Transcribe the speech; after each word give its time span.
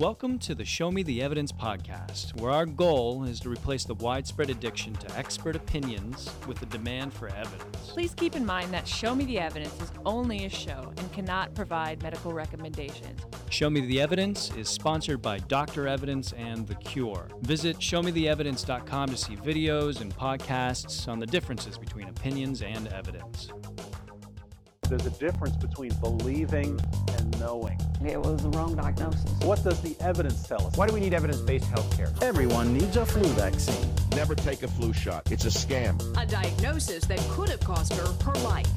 Welcome 0.00 0.40
to 0.40 0.56
the 0.56 0.64
Show 0.64 0.90
Me 0.90 1.04
the 1.04 1.22
Evidence 1.22 1.52
podcast, 1.52 2.40
where 2.40 2.50
our 2.50 2.66
goal 2.66 3.22
is 3.22 3.38
to 3.40 3.48
replace 3.48 3.84
the 3.84 3.94
widespread 3.94 4.50
addiction 4.50 4.92
to 4.94 5.16
expert 5.16 5.54
opinions 5.54 6.28
with 6.48 6.58
the 6.58 6.66
demand 6.66 7.12
for 7.12 7.28
evidence. 7.28 7.76
Please 7.90 8.12
keep 8.12 8.34
in 8.34 8.44
mind 8.44 8.74
that 8.74 8.88
Show 8.88 9.14
Me 9.14 9.24
the 9.24 9.38
Evidence 9.38 9.80
is 9.80 9.92
only 10.04 10.46
a 10.46 10.48
show 10.48 10.92
and 10.96 11.12
cannot 11.12 11.54
provide 11.54 12.02
medical 12.02 12.32
recommendations. 12.32 13.20
Show 13.50 13.70
Me 13.70 13.82
the 13.82 14.00
Evidence 14.00 14.50
is 14.56 14.68
sponsored 14.68 15.22
by 15.22 15.38
Dr. 15.38 15.86
Evidence 15.86 16.32
and 16.32 16.66
The 16.66 16.74
Cure. 16.74 17.28
Visit 17.42 17.78
showmetheevidence.com 17.78 19.10
to 19.10 19.16
see 19.16 19.36
videos 19.36 20.00
and 20.00 20.12
podcasts 20.12 21.06
on 21.06 21.20
the 21.20 21.26
differences 21.26 21.78
between 21.78 22.08
opinions 22.08 22.62
and 22.62 22.88
evidence. 22.88 23.52
There's 24.96 25.06
a 25.06 25.18
difference 25.18 25.56
between 25.56 25.92
believing 25.94 26.78
and 27.18 27.40
knowing. 27.40 27.80
It 28.06 28.16
was 28.16 28.44
the 28.44 28.50
wrong 28.50 28.76
diagnosis. 28.76 29.28
What 29.42 29.64
does 29.64 29.80
the 29.80 29.96
evidence 29.98 30.46
tell 30.46 30.64
us? 30.64 30.76
Why 30.76 30.86
do 30.86 30.94
we 30.94 31.00
need 31.00 31.14
evidence-based 31.14 31.64
healthcare? 31.64 32.22
Everyone 32.22 32.72
needs 32.72 32.96
a 32.96 33.04
flu 33.04 33.24
vaccine. 33.30 33.92
Never 34.10 34.36
take 34.36 34.62
a 34.62 34.68
flu 34.68 34.92
shot. 34.92 35.32
It's 35.32 35.46
a 35.46 35.48
scam. 35.48 36.00
A 36.16 36.24
diagnosis 36.24 37.06
that 37.06 37.18
could 37.30 37.48
have 37.48 37.58
cost 37.58 37.92
her 37.94 38.06
her 38.24 38.38
life. 38.44 38.68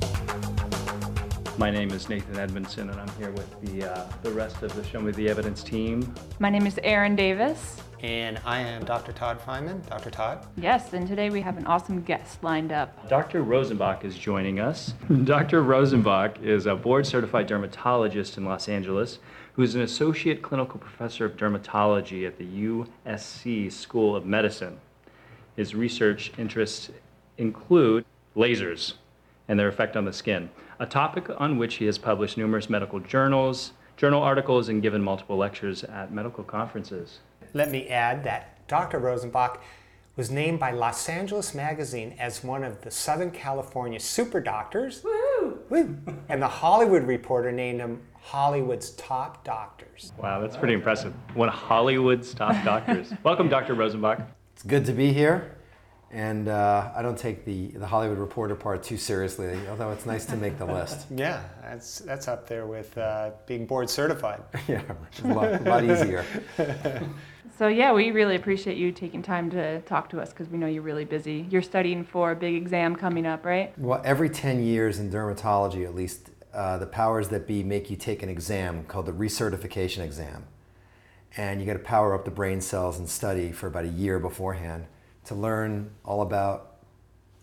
My 1.57 1.71
name 1.71 1.89
is 1.89 2.07
Nathan 2.07 2.37
Edmondson, 2.37 2.91
and 2.91 2.99
I'm 2.99 3.09
here 3.17 3.31
with 3.31 3.61
the, 3.61 3.91
uh, 3.91 4.07
the 4.21 4.29
rest 4.29 4.61
of 4.61 4.75
the 4.75 4.83
Show 4.83 5.01
Me 5.01 5.11
the 5.11 5.27
Evidence 5.27 5.63
team. 5.63 6.13
My 6.37 6.51
name 6.51 6.67
is 6.67 6.79
Erin 6.83 7.15
Davis. 7.15 7.81
And 8.03 8.39
I 8.45 8.59
am 8.59 8.85
Dr. 8.85 9.11
Todd 9.11 9.39
Feynman. 9.43 9.83
Dr. 9.89 10.11
Todd? 10.11 10.45
Yes, 10.55 10.93
and 10.93 11.07
today 11.07 11.31
we 11.31 11.41
have 11.41 11.57
an 11.57 11.65
awesome 11.65 12.03
guest 12.03 12.43
lined 12.43 12.71
up. 12.71 13.09
Dr. 13.09 13.43
Rosenbach 13.43 14.05
is 14.05 14.15
joining 14.15 14.59
us. 14.59 14.93
Dr. 15.23 15.63
Rosenbach 15.63 16.43
is 16.43 16.67
a 16.67 16.75
board 16.75 17.07
certified 17.07 17.47
dermatologist 17.47 18.37
in 18.37 18.45
Los 18.45 18.69
Angeles 18.69 19.17
who 19.53 19.63
is 19.63 19.73
an 19.73 19.81
associate 19.81 20.43
clinical 20.43 20.79
professor 20.79 21.25
of 21.25 21.37
dermatology 21.37 22.27
at 22.27 22.37
the 22.37 22.45
USC 22.45 23.71
School 23.71 24.15
of 24.15 24.27
Medicine. 24.27 24.77
His 25.55 25.73
research 25.73 26.31
interests 26.37 26.91
include 27.39 28.05
lasers 28.35 28.93
and 29.47 29.59
their 29.59 29.69
effect 29.69 29.97
on 29.97 30.05
the 30.05 30.13
skin, 30.13 30.51
a 30.79 30.85
topic 30.85 31.29
on 31.37 31.57
which 31.57 31.75
he 31.75 31.85
has 31.85 31.97
published 31.97 32.37
numerous 32.37 32.69
medical 32.69 32.99
journals, 32.99 33.73
journal 33.95 34.21
articles, 34.21 34.69
and 34.69 34.81
given 34.81 35.03
multiple 35.03 35.37
lectures 35.37 35.83
at 35.83 36.11
medical 36.11 36.43
conferences. 36.43 37.19
Let 37.53 37.71
me 37.71 37.87
add 37.87 38.23
that 38.25 38.67
Dr. 38.67 38.99
Rosenbach 38.99 39.57
was 40.15 40.31
named 40.31 40.59
by 40.59 40.71
Los 40.71 41.07
Angeles 41.09 41.53
Magazine 41.53 42.15
as 42.19 42.43
one 42.43 42.63
of 42.63 42.81
the 42.81 42.91
Southern 42.91 43.31
California 43.31 43.99
super 43.99 44.39
doctors. 44.39 45.03
Woo! 45.03 45.59
Woo! 45.69 45.97
And 46.29 46.41
the 46.41 46.47
Hollywood 46.47 47.03
Reporter 47.03 47.51
named 47.51 47.79
him 47.79 48.01
Hollywood's 48.21 48.91
top 48.91 49.43
doctors. 49.43 50.11
Wow, 50.17 50.41
that's 50.41 50.57
pretty 50.57 50.73
impressive. 50.73 51.13
One 51.33 51.49
of 51.49 51.55
Hollywood's 51.55 52.33
top 52.33 52.63
doctors. 52.65 53.13
Welcome, 53.23 53.47
Dr. 53.47 53.75
Rosenbach. 53.75 54.25
It's 54.53 54.63
good 54.63 54.85
to 54.85 54.91
be 54.91 55.13
here. 55.13 55.56
And 56.09 56.47
uh, 56.47 56.91
I 56.95 57.01
don't 57.01 57.17
take 57.17 57.43
the, 57.43 57.67
the 57.67 57.85
Hollywood 57.85 58.17
Reporter 58.17 58.55
part 58.55 58.81
too 58.81 58.97
seriously, 58.97 59.59
although 59.69 59.91
it's 59.91 60.05
nice 60.05 60.25
to 60.27 60.37
make 60.37 60.57
the 60.57 60.65
list. 60.65 61.07
Yeah, 61.17 61.43
that's, 61.61 61.99
that's 61.99 62.27
up 62.27 62.47
there 62.47 62.67
with 62.67 62.97
uh, 62.97 63.31
being 63.45 63.65
board 63.65 63.89
certified. 63.89 64.41
yeah, 64.67 64.81
a 65.23 65.27
lot, 65.27 65.53
a 65.53 65.63
lot 65.63 65.83
easier. 65.83 66.25
So, 67.57 67.69
yeah, 67.69 67.91
we 67.91 68.11
really 68.11 68.35
appreciate 68.35 68.77
you 68.77 68.91
taking 68.91 69.23
time 69.23 69.49
to 69.49 69.81
talk 69.81 70.11
to 70.11 70.21
us 70.21 70.29
because 70.29 70.47
we 70.47 70.59
know 70.59 70.67
you're 70.67 70.83
really 70.83 71.05
busy. 71.05 71.47
You're 71.49 71.63
studying 71.63 72.03
for 72.03 72.33
a 72.33 72.35
big 72.35 72.53
exam 72.53 72.95
coming 72.95 73.25
up, 73.25 73.43
right? 73.45 73.75
Well, 73.79 73.99
every 74.05 74.29
10 74.29 74.61
years 74.61 74.99
in 74.99 75.09
dermatology, 75.09 75.83
at 75.83 75.95
least, 75.95 76.29
uh, 76.53 76.77
the 76.77 76.85
powers 76.85 77.29
that 77.29 77.47
be 77.47 77.63
make 77.63 77.89
you 77.89 77.95
take 77.95 78.21
an 78.21 78.29
exam 78.29 78.83
called 78.83 79.07
the 79.07 79.11
recertification 79.11 80.03
exam. 80.03 80.45
And 81.35 81.59
you 81.59 81.65
got 81.65 81.73
to 81.73 81.79
power 81.79 82.13
up 82.13 82.25
the 82.25 82.31
brain 82.31 82.61
cells 82.61 82.99
and 82.99 83.09
study 83.09 83.51
for 83.51 83.65
about 83.65 83.85
a 83.85 83.89
year 83.89 84.19
beforehand 84.19 84.85
to 85.27 85.35
learn 85.35 85.89
all 86.05 86.21
about 86.21 86.77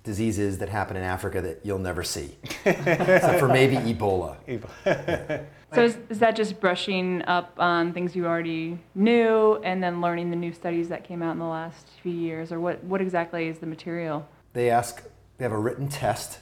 diseases 0.02 0.58
that 0.58 0.68
happen 0.68 0.96
in 0.96 1.02
Africa 1.02 1.40
that 1.40 1.60
you'll 1.64 1.78
never 1.78 2.02
see, 2.04 2.36
except 2.64 3.38
for 3.38 3.48
maybe 3.48 3.76
Ebola. 3.76 4.36
Ebola. 4.48 5.44
So, 5.74 5.82
is, 5.82 5.98
is 6.08 6.20
that 6.20 6.36
just 6.36 6.60
brushing 6.60 7.22
up 7.22 7.52
on 7.58 7.92
things 7.92 8.14
you 8.14 8.26
already 8.26 8.78
knew 8.94 9.56
and 9.64 9.82
then 9.82 10.00
learning 10.00 10.30
the 10.30 10.36
new 10.36 10.52
studies 10.52 10.88
that 10.90 11.02
came 11.02 11.20
out 11.20 11.32
in 11.32 11.40
the 11.40 11.46
last 11.46 11.88
few 12.00 12.12
years? 12.12 12.52
Or 12.52 12.60
what, 12.60 12.84
what 12.84 13.00
exactly 13.00 13.48
is 13.48 13.58
the 13.58 13.66
material? 13.66 14.24
They 14.52 14.70
ask, 14.70 15.02
they 15.36 15.44
have 15.44 15.50
a 15.50 15.58
written 15.58 15.88
test, 15.88 16.38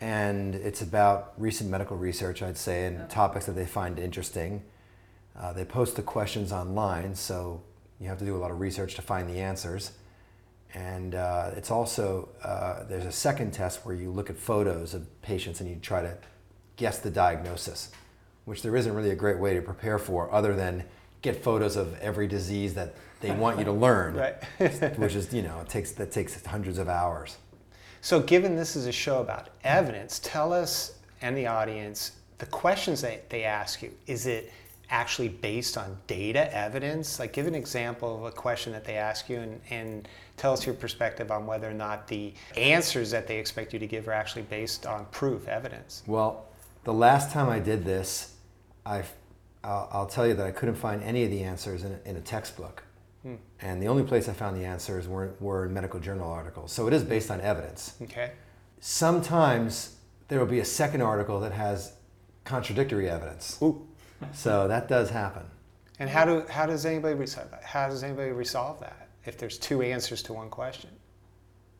and 0.00 0.56
it's 0.56 0.82
about 0.82 1.34
recent 1.38 1.70
medical 1.70 1.96
research, 1.96 2.42
I'd 2.42 2.58
say, 2.58 2.86
and 2.86 3.08
topics 3.08 3.46
that 3.46 3.52
they 3.52 3.66
find 3.66 4.00
interesting. 4.00 4.64
Uh, 5.38 5.52
they 5.52 5.64
post 5.64 5.94
the 5.94 6.02
questions 6.02 6.50
online, 6.50 7.14
so 7.14 7.62
you 8.00 8.08
have 8.08 8.18
to 8.18 8.24
do 8.24 8.36
a 8.36 8.38
lot 8.38 8.50
of 8.50 8.58
research 8.58 8.96
to 8.96 9.02
find 9.02 9.30
the 9.30 9.38
answers. 9.38 9.92
And 10.74 11.14
uh, 11.14 11.50
it's 11.56 11.70
also, 11.70 12.28
uh, 12.42 12.84
there's 12.84 13.04
a 13.04 13.12
second 13.12 13.52
test 13.52 13.84
where 13.84 13.94
you 13.94 14.10
look 14.10 14.30
at 14.30 14.36
photos 14.38 14.94
of 14.94 15.06
patients 15.22 15.60
and 15.60 15.68
you 15.68 15.76
try 15.76 16.00
to 16.02 16.16
guess 16.76 16.98
the 16.98 17.10
diagnosis, 17.10 17.90
which 18.46 18.62
there 18.62 18.74
isn't 18.76 18.94
really 18.94 19.10
a 19.10 19.14
great 19.14 19.38
way 19.38 19.54
to 19.54 19.60
prepare 19.62 19.98
for 19.98 20.32
other 20.32 20.54
than 20.56 20.84
get 21.20 21.42
photos 21.42 21.76
of 21.76 21.98
every 22.00 22.26
disease 22.26 22.74
that 22.74 22.94
they 23.20 23.30
want 23.30 23.58
you 23.58 23.64
to 23.64 23.72
learn, 23.86 24.14
Right. 24.14 24.34
which 24.98 25.14
is, 25.14 25.32
you 25.32 25.42
know, 25.42 25.60
it 25.60 25.68
takes, 25.68 25.92
that 25.92 26.10
takes 26.10 26.44
hundreds 26.44 26.78
of 26.78 26.88
hours. 26.88 27.36
So, 28.00 28.20
given 28.20 28.56
this 28.56 28.74
is 28.74 28.86
a 28.86 28.92
show 28.92 29.20
about 29.20 29.50
evidence, 29.62 30.20
tell 30.24 30.52
us 30.52 30.98
and 31.20 31.36
the 31.36 31.46
audience 31.46 32.12
the 32.38 32.46
questions 32.46 33.00
that 33.02 33.30
they 33.30 33.44
ask 33.44 33.80
you. 33.82 33.92
Is 34.08 34.26
it 34.26 34.52
actually 34.92 35.28
based 35.28 35.76
on 35.76 35.96
data 36.06 36.54
evidence? 36.54 37.18
Like, 37.18 37.32
give 37.32 37.46
an 37.46 37.54
example 37.54 38.18
of 38.18 38.24
a 38.24 38.30
question 38.30 38.72
that 38.72 38.84
they 38.84 38.96
ask 38.96 39.28
you 39.28 39.38
and, 39.38 39.60
and 39.70 40.08
tell 40.36 40.52
us 40.52 40.64
your 40.64 40.74
perspective 40.74 41.30
on 41.30 41.46
whether 41.46 41.68
or 41.68 41.74
not 41.74 42.06
the 42.06 42.34
answers 42.56 43.10
that 43.10 43.26
they 43.26 43.38
expect 43.38 43.72
you 43.72 43.78
to 43.78 43.86
give 43.86 44.06
are 44.06 44.12
actually 44.12 44.42
based 44.42 44.86
on 44.86 45.06
proof, 45.06 45.48
evidence. 45.48 46.02
Well, 46.06 46.46
the 46.84 46.92
last 46.92 47.32
time 47.32 47.48
I 47.48 47.58
did 47.58 47.84
this, 47.84 48.36
i 48.86 49.02
I'll, 49.64 49.88
I'll 49.92 50.06
tell 50.06 50.26
you 50.26 50.34
that 50.34 50.46
I 50.46 50.50
couldn't 50.50 50.74
find 50.74 51.02
any 51.04 51.22
of 51.24 51.30
the 51.30 51.42
answers 51.44 51.84
in 51.84 51.92
a, 51.92 52.08
in 52.08 52.16
a 52.16 52.20
textbook. 52.20 52.82
Hmm. 53.22 53.36
And 53.60 53.80
the 53.80 53.86
only 53.86 54.02
place 54.02 54.28
I 54.28 54.32
found 54.32 54.56
the 54.56 54.64
answers 54.64 55.06
were, 55.06 55.34
were 55.38 55.66
in 55.66 55.72
medical 55.72 56.00
journal 56.00 56.28
articles. 56.28 56.72
So 56.72 56.88
it 56.88 56.92
is 56.92 57.04
based 57.04 57.30
on 57.30 57.40
evidence. 57.40 57.94
Okay. 58.02 58.32
Sometimes 58.80 59.96
there 60.26 60.40
will 60.40 60.46
be 60.46 60.58
a 60.58 60.64
second 60.64 61.00
article 61.00 61.38
that 61.40 61.52
has 61.52 61.92
contradictory 62.44 63.08
evidence. 63.08 63.58
Ooh. 63.62 63.86
So 64.32 64.68
that 64.68 64.88
does 64.88 65.10
happen. 65.10 65.42
And 65.98 66.08
how, 66.08 66.24
do, 66.24 66.44
how 66.48 66.66
does 66.66 66.86
anybody 66.86 67.14
resolve 67.14 67.50
that? 67.50 67.62
How 67.62 67.88
does 67.88 68.02
anybody 68.02 68.32
resolve 68.32 68.80
that 68.80 69.08
if 69.24 69.38
there's 69.38 69.58
two 69.58 69.82
answers 69.82 70.22
to 70.24 70.32
one 70.32 70.50
question? 70.50 70.90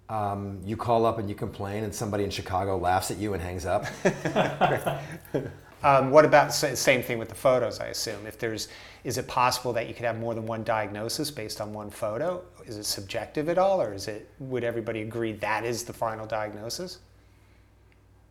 Um, 0.08 0.60
you 0.64 0.76
call 0.76 1.06
up 1.06 1.18
and 1.18 1.28
you 1.28 1.34
complain, 1.34 1.84
and 1.84 1.94
somebody 1.94 2.24
in 2.24 2.30
Chicago 2.30 2.76
laughs 2.76 3.10
at 3.10 3.16
you 3.16 3.34
and 3.34 3.42
hangs 3.42 3.64
up. 3.64 3.86
Um, 5.84 6.10
what 6.12 6.24
about 6.24 6.54
same 6.54 7.02
thing 7.02 7.18
with 7.18 7.28
the 7.28 7.34
photos? 7.34 7.80
I 7.80 7.86
assume 7.86 8.24
if 8.26 8.38
there's, 8.38 8.68
is 9.02 9.18
it 9.18 9.26
possible 9.26 9.72
that 9.72 9.88
you 9.88 9.94
could 9.94 10.04
have 10.04 10.18
more 10.18 10.34
than 10.34 10.46
one 10.46 10.62
diagnosis 10.62 11.30
based 11.30 11.60
on 11.60 11.72
one 11.72 11.90
photo? 11.90 12.44
Is 12.64 12.76
it 12.76 12.84
subjective 12.84 13.48
at 13.48 13.58
all, 13.58 13.82
or 13.82 13.92
is 13.92 14.06
it? 14.06 14.30
Would 14.38 14.62
everybody 14.62 15.02
agree 15.02 15.32
that 15.32 15.64
is 15.64 15.82
the 15.82 15.92
final 15.92 16.24
diagnosis? 16.24 17.00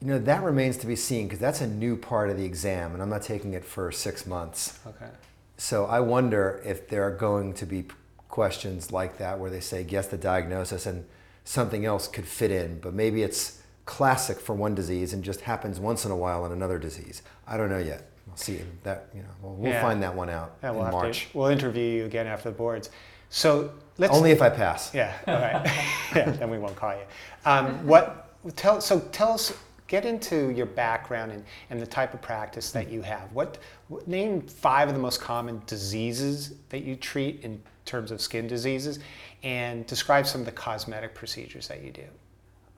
You 0.01 0.07
know, 0.07 0.19
that 0.19 0.41
remains 0.43 0.77
to 0.77 0.87
be 0.87 0.95
seen 0.95 1.27
because 1.27 1.39
that's 1.39 1.61
a 1.61 1.67
new 1.67 1.95
part 1.95 2.31
of 2.31 2.37
the 2.37 2.43
exam, 2.43 2.93
and 2.93 3.03
I'm 3.03 3.09
not 3.09 3.21
taking 3.21 3.53
it 3.53 3.63
for 3.63 3.91
six 3.91 4.25
months. 4.25 4.79
Okay. 4.87 5.11
So 5.57 5.85
I 5.85 5.99
wonder 5.99 6.59
if 6.65 6.87
there 6.89 7.03
are 7.03 7.11
going 7.15 7.53
to 7.55 7.67
be 7.67 7.85
questions 8.27 8.91
like 8.91 9.19
that 9.19 9.39
where 9.39 9.51
they 9.51 9.59
say, 9.59 9.83
guess 9.83 10.07
the 10.07 10.17
diagnosis, 10.17 10.87
and 10.87 11.05
something 11.43 11.85
else 11.85 12.07
could 12.07 12.25
fit 12.25 12.49
in, 12.49 12.79
but 12.79 12.95
maybe 12.95 13.21
it's 13.21 13.61
classic 13.85 14.39
for 14.39 14.55
one 14.55 14.73
disease 14.73 15.13
and 15.13 15.23
just 15.23 15.41
happens 15.41 15.79
once 15.79 16.03
in 16.03 16.11
a 16.11 16.15
while 16.15 16.45
in 16.47 16.51
another 16.51 16.79
disease. 16.79 17.21
I 17.47 17.57
don't 17.57 17.69
know 17.69 17.77
yet. 17.77 18.07
We'll 18.25 18.37
see 18.37 18.61
that. 18.83 19.09
You 19.13 19.21
know, 19.21 19.27
we'll, 19.43 19.53
we'll 19.55 19.71
Yeah. 19.71 19.81
find 19.81 20.01
that 20.01 20.15
one 20.15 20.29
out 20.29 20.55
Yeah, 20.63 20.71
we'll 20.71 20.85
in 20.85 20.91
March. 20.91 21.29
to. 21.31 21.37
We'll 21.37 21.47
interview 21.47 21.83
you 21.83 22.05
again 22.05 22.25
after 22.25 22.49
the 22.49 22.55
boards. 22.55 22.89
So 23.29 23.71
let's. 23.99 24.13
Only 24.15 24.31
if 24.31 24.41
I 24.41 24.49
pass. 24.49 24.93
Yeah. 24.95 25.13
All 25.27 25.35
right. 25.35 25.65
yeah. 26.15 26.31
Then 26.31 26.49
we 26.49 26.57
won't 26.57 26.75
call 26.75 26.93
you. 26.93 27.03
Um, 27.45 27.85
what? 27.85 28.29
Tell. 28.55 28.81
So 28.81 28.99
tell 29.11 29.33
us. 29.33 29.53
Get 29.91 30.05
into 30.05 30.51
your 30.51 30.67
background 30.67 31.33
and, 31.33 31.43
and 31.69 31.81
the 31.81 31.85
type 31.85 32.13
of 32.13 32.21
practice 32.21 32.71
that 32.71 32.89
you 32.89 33.01
have. 33.01 33.29
What, 33.33 33.57
what 33.89 34.07
name 34.07 34.39
five 34.39 34.87
of 34.87 34.93
the 34.93 35.01
most 35.01 35.19
common 35.19 35.61
diseases 35.65 36.53
that 36.69 36.85
you 36.85 36.95
treat 36.95 37.41
in 37.43 37.61
terms 37.83 38.09
of 38.09 38.21
skin 38.21 38.47
diseases, 38.47 38.99
and 39.43 39.85
describe 39.87 40.25
some 40.25 40.39
of 40.39 40.45
the 40.45 40.51
cosmetic 40.53 41.13
procedures 41.13 41.67
that 41.67 41.83
you 41.83 41.91
do. 41.91 42.05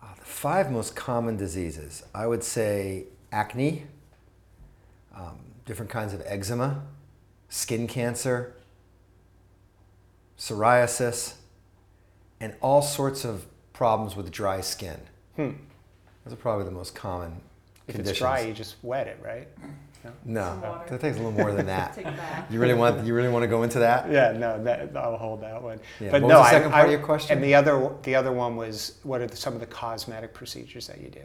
Uh, 0.02 0.08
the 0.18 0.26
five 0.26 0.72
most 0.72 0.96
common 0.96 1.38
diseases, 1.38 2.02
I 2.16 2.26
would 2.26 2.44
say 2.44 3.06
acne, 3.32 3.84
um, 5.16 5.38
different 5.66 5.92
kinds 5.92 6.16
of 6.16 6.24
eczema, 6.26 6.82
skin 7.48 7.86
cancer, 7.86 8.56
psoriasis, 10.36 11.36
and 12.40 12.56
all 12.60 12.82
sorts 12.82 13.24
of 13.24 13.46
problems 13.72 14.16
with 14.16 14.32
dry 14.32 14.62
skin. 14.62 15.00
Hmm. 15.36 15.52
Those 16.26 16.34
are 16.34 16.38
probably 16.38 16.66
the 16.66 16.72
most 16.72 16.96
common 16.96 17.42
If 17.88 17.96
conditions. 17.96 18.10
it's 18.12 18.20
dry, 18.20 18.42
you 18.42 18.54
just 18.54 18.76
wet 18.82 19.08
it, 19.08 19.20
right? 19.24 19.48
No, 20.26 20.60
water. 20.62 20.90
that 20.90 21.00
takes 21.00 21.16
a 21.16 21.20
little 21.22 21.32
more 21.32 21.54
than 21.54 21.66
that. 21.76 21.96
Take 21.96 22.06
a 22.06 22.12
bath. 22.12 22.52
You 22.52 22.60
really 22.60 22.74
want 22.74 23.06
you 23.06 23.14
really 23.14 23.30
want 23.30 23.44
to 23.44 23.48
go 23.48 23.64
into 23.64 23.80
that? 23.80 24.12
Yeah, 24.12 24.34
no, 24.34 24.62
that, 24.64 24.96
I'll 24.98 25.16
hold 25.16 25.42
that 25.44 25.62
one. 25.64 25.80
Yeah, 26.02 26.12
But 26.12 26.24
what 26.24 26.28
no, 26.28 26.40
was 26.40 26.50
the 26.50 26.56
I- 26.56 26.60
second 26.60 26.72
part 26.72 26.86
of 26.86 26.92
your 26.92 27.00
question? 27.02 27.38
And 27.38 27.44
the 27.44 27.56
other, 27.56 27.90
the 28.04 28.14
other 28.16 28.34
one 28.34 28.58
was, 28.58 28.98
what 29.04 29.22
are 29.22 29.28
the, 29.28 29.38
some 29.38 29.54
of 29.54 29.62
the 29.62 29.66
cosmetic 29.66 30.34
procedures 30.34 30.88
that 30.88 31.00
you 31.00 31.08
do 31.08 31.22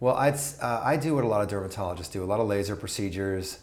Well, 0.00 0.14
I'd, 0.14 0.34
uh, 0.60 0.82
I 0.84 0.98
do 0.98 1.14
what 1.14 1.24
a 1.24 1.26
lot 1.26 1.40
of 1.40 1.48
dermatologists 1.48 2.12
do: 2.12 2.22
a 2.22 2.26
lot 2.26 2.38
of 2.40 2.46
laser 2.48 2.76
procedures, 2.76 3.60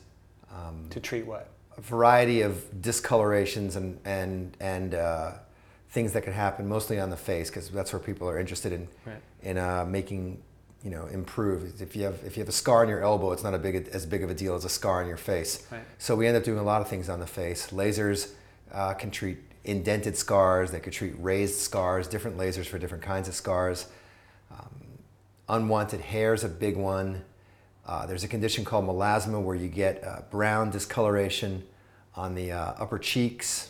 to 0.90 1.00
treat 1.00 1.26
what? 1.28 1.50
a 1.78 1.82
variety 1.82 2.42
of 2.42 2.64
discolorations 2.82 3.76
and 3.76 4.00
and 4.06 4.56
and 4.60 4.96
uh, 4.96 5.32
things 5.90 6.14
that 6.14 6.24
can 6.24 6.34
happen, 6.34 6.68
mostly 6.68 7.00
on 7.00 7.10
the 7.12 7.18
face, 7.18 7.50
because 7.52 7.70
that's 7.70 7.94
where 7.94 8.00
people 8.00 8.28
are 8.28 8.40
interested 8.40 8.72
in 8.74 8.88
Right. 9.06 9.22
in 9.44 9.58
uh, 9.60 9.86
making 9.86 10.42
you 10.86 10.92
know 10.92 11.08
improve. 11.08 11.82
If 11.82 11.96
you 11.96 12.04
have 12.04 12.20
if 12.24 12.38
you 12.38 12.42
have 12.42 12.50
a 12.50 12.54
scar 12.54 12.84
on 12.84 12.88
your 12.88 13.02
elbow, 13.02 13.34
it's 13.34 13.44
not 13.44 13.54
a 13.54 13.58
big 13.60 13.90
as 13.92 14.06
big 14.06 14.24
of 14.24 14.30
a 14.30 14.36
deal 14.36 14.56
as 14.56 14.64
a 14.64 14.70
scar 14.70 15.02
on 15.02 15.08
your 15.08 15.18
face. 15.18 15.68
Right. 15.72 15.82
So 15.98 16.16
we 16.16 16.28
end 16.28 16.38
up 16.38 16.44
doing 16.44 16.60
a 16.60 16.64
lot 16.64 16.82
of 16.82 16.88
things 16.88 17.10
on 17.10 17.20
the 17.20 17.28
face. 17.28 17.72
Lasers 17.72 18.32
uh, 18.72 18.94
can 18.94 19.12
treat 19.12 19.40
indented 19.66 20.16
scars. 20.16 20.72
They 20.72 20.80
could 20.80 20.94
treat 20.94 21.16
raised 21.18 21.56
scars. 21.56 22.08
Different 22.08 22.38
lasers 22.38 22.68
for 22.68 22.78
different 22.78 23.04
kinds 23.04 23.28
of 23.28 23.34
scars. 23.34 23.88
Unwanted 25.48 26.02
hair 26.02 26.34
is 26.34 26.44
a 26.44 26.50
big 26.50 26.76
one. 26.76 27.24
Uh, 27.86 28.06
there's 28.08 28.24
a 28.24 28.28
condition 28.28 28.66
called 28.66 28.86
melasma 28.86 29.42
where 29.42 29.56
you 29.56 29.68
get 29.68 30.04
uh, 30.04 30.22
brown 30.32 30.72
discoloration 30.72 31.64
on 32.16 32.34
the 32.34 32.52
uh, 32.52 32.74
upper 32.80 32.98
cheeks. 32.98 33.70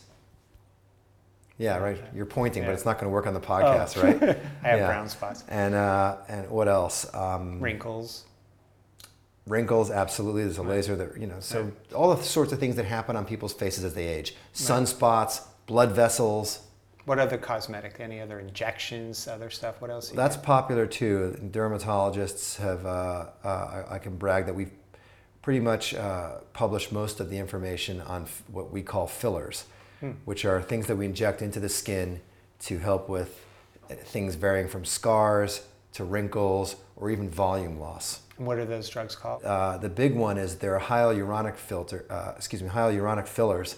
Yeah, 1.58 1.78
right. 1.78 1.98
You're 2.14 2.26
pointing, 2.26 2.64
Yeah. 2.64 2.70
but 2.70 2.74
it's 2.74 2.86
not 2.86 3.00
going 3.00 3.10
to 3.10 3.14
work 3.14 3.28
on 3.28 3.34
the 3.34 3.40
podcast, 3.40 3.96
right? 4.04 4.22
I 4.64 4.68
have 4.68 4.80
Yeah. 4.80 4.88
brown 4.88 5.08
spots. 5.10 5.44
And 5.48 5.74
uh, 5.74 6.18
and 6.28 6.50
what 6.50 6.68
else? 6.68 7.06
Um, 7.14 7.60
Wrinkles. 7.62 8.26
wrinkles, 9.48 9.92
absolutely. 9.92 10.44
There's 10.44 10.58
a 10.58 10.64
laser 10.64 10.96
that 10.96 11.18
you 11.20 11.28
know. 11.28 11.40
So 11.40 11.72
all 11.94 12.14
the 12.16 12.22
sorts 12.24 12.52
of 12.52 12.60
things 12.60 12.76
that 12.76 12.86
happen 12.86 13.16
on 13.16 13.26
people's 13.26 13.54
faces 13.54 13.84
as 13.84 13.94
they 13.94 14.08
age: 14.08 14.36
sunspots, 14.54 15.42
blood 15.66 15.92
vessels. 15.92 16.60
What 17.06 17.20
other 17.20 17.38
cosmetic? 17.38 17.98
Any 18.00 18.20
other 18.20 18.40
injections, 18.40 19.28
other 19.28 19.52
stuff? 19.52 19.80
What 19.80 19.92
else? 19.92 20.10
That's 20.10 20.36
popular 20.38 20.88
too. 20.88 21.38
Dermatologists 21.52 22.58
have, 22.58 22.84
uh, 22.86 23.28
uh, 23.44 23.48
I, 23.90 23.96
I 23.96 24.00
can 24.00 24.18
brag 24.18 24.48
that 24.48 24.56
we've 24.56 24.72
pretty 25.44 25.60
much 25.60 25.94
uh, 25.94 26.40
published 26.54 26.92
most 26.92 27.20
of 27.20 27.30
the 27.30 27.38
information 27.38 28.02
on 28.02 28.24
f- 28.24 28.42
what 28.52 28.72
we 28.72 28.82
call 28.82 29.06
fillers, 29.06 29.66
which 30.26 30.46
are 30.46 30.62
things 30.62 30.88
that 30.88 30.96
we 30.96 31.06
inject 31.06 31.42
into 31.42 31.60
the 31.60 31.70
skin 31.70 32.22
to 32.60 32.80
help 32.80 33.10
with 33.10 33.44
uh, 33.90 33.96
things 33.96 34.36
varying 34.36 34.68
from 34.68 34.86
scars 34.86 35.66
to 35.94 36.04
wrinkles 36.04 36.76
or 36.96 37.10
even 37.10 37.30
volume 37.30 37.80
loss. 37.80 38.22
What 38.38 38.58
are 38.58 38.66
those 38.66 38.90
drugs 38.90 39.16
called? 39.16 39.44
Uh, 39.44 39.78
the 39.78 39.90
big 39.90 40.14
one 40.16 40.38
is 40.38 40.58
they're 40.58 40.80
hyaluronic 40.80 41.56
filter, 41.56 42.06
uh, 42.10 42.34
excuse 42.36 42.62
me, 42.62 42.70
hyaluronic 42.70 43.28
fillers, 43.28 43.78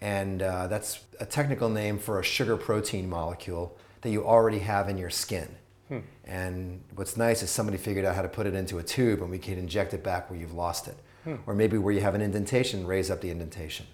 and 0.00 0.42
uh, 0.42 0.68
that's 0.68 1.00
a 1.18 1.26
technical 1.26 1.68
name 1.68 1.98
for 1.98 2.20
a 2.20 2.22
sugar 2.22 2.56
protein 2.56 3.08
molecule 3.08 3.76
that 4.02 4.10
you 4.10 4.24
already 4.24 4.60
have 4.60 4.88
in 4.88 4.96
your 4.96 5.10
skin. 5.10 5.48
And 6.24 6.84
what's 6.94 7.16
nice 7.16 7.42
is 7.42 7.50
somebody 7.50 7.76
figured 7.76 8.04
out 8.04 8.14
how 8.14 8.22
to 8.22 8.28
put 8.28 8.46
it 8.46 8.54
into 8.54 8.78
a 8.78 8.82
tube, 8.82 9.20
and 9.22 9.28
we 9.30 9.38
can 9.38 9.58
inject 9.58 9.92
it 9.92 10.04
back 10.04 10.30
where 10.30 10.38
you've 10.38 10.54
lost 10.54 10.86
it, 10.86 10.96
or 11.46 11.54
maybe 11.54 11.76
where 11.78 11.92
you 11.92 12.00
have 12.00 12.14
an 12.14 12.20
indentation, 12.20 12.86
raise 12.86 13.10
up 13.10 13.20
the 13.20 13.30
indentation. 13.30 13.86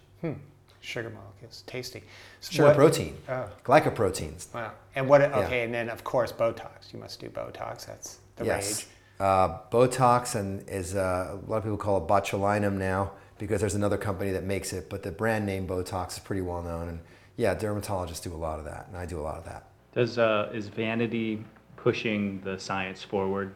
Sugar 0.81 1.11
molecules. 1.11 1.65
Tasty. 1.67 2.03
So 2.41 2.53
Sugar 2.53 2.69
what- 2.69 2.77
protein, 2.77 3.17
Oh. 3.29 3.49
glycoproteins. 3.65 4.53
Wow. 4.55 4.73
And 4.95 5.09
what? 5.09 5.21
Okay, 5.23 5.63
and 5.65 5.73
then 5.75 5.89
of 5.89 6.05
course 6.05 6.33
Botox. 6.33 6.93
You 6.93 6.99
must 6.99 7.21
do 7.21 7.29
Botox. 7.29 7.87
That's 7.87 8.19
the 8.37 8.45
yes. 8.45 8.83
rage. 8.85 8.87
Uh, 9.19 9.59
Botox 9.71 10.35
and 10.35 10.69
is 10.69 10.95
uh, 10.95 11.39
a 11.43 11.51
lot 11.51 11.59
of 11.59 11.63
people 11.65 11.79
call 11.79 11.97
it 11.99 12.07
botulinum 12.07 12.75
now 12.75 13.13
because 13.39 13.61
there's 13.61 13.75
another 13.75 13.97
company 13.97 14.31
that 14.33 14.45
makes 14.45 14.73
it, 14.73 14.89
but 14.91 15.03
the 15.03 15.11
brand 15.11 15.47
name 15.47 15.67
Botox 15.67 16.13
is 16.13 16.19
pretty 16.19 16.43
well 16.43 16.63
known. 16.63 16.89
And 16.89 17.01
yeah, 17.37 17.55
dermatologists 17.55 18.23
do 18.23 18.33
a 18.33 18.37
lot 18.37 18.59
of 18.59 18.65
that, 18.67 18.87
and 18.89 18.97
I 18.97 19.07
do 19.07 19.19
a 19.19 19.23
lot 19.23 19.39
of 19.39 19.45
that. 19.47 19.65
Does 19.95 20.19
uh, 20.19 20.51
is 20.53 20.69
vanity 20.69 21.43
pushing 21.77 22.41
the 22.43 22.59
science 22.59 23.03
forward? 23.03 23.55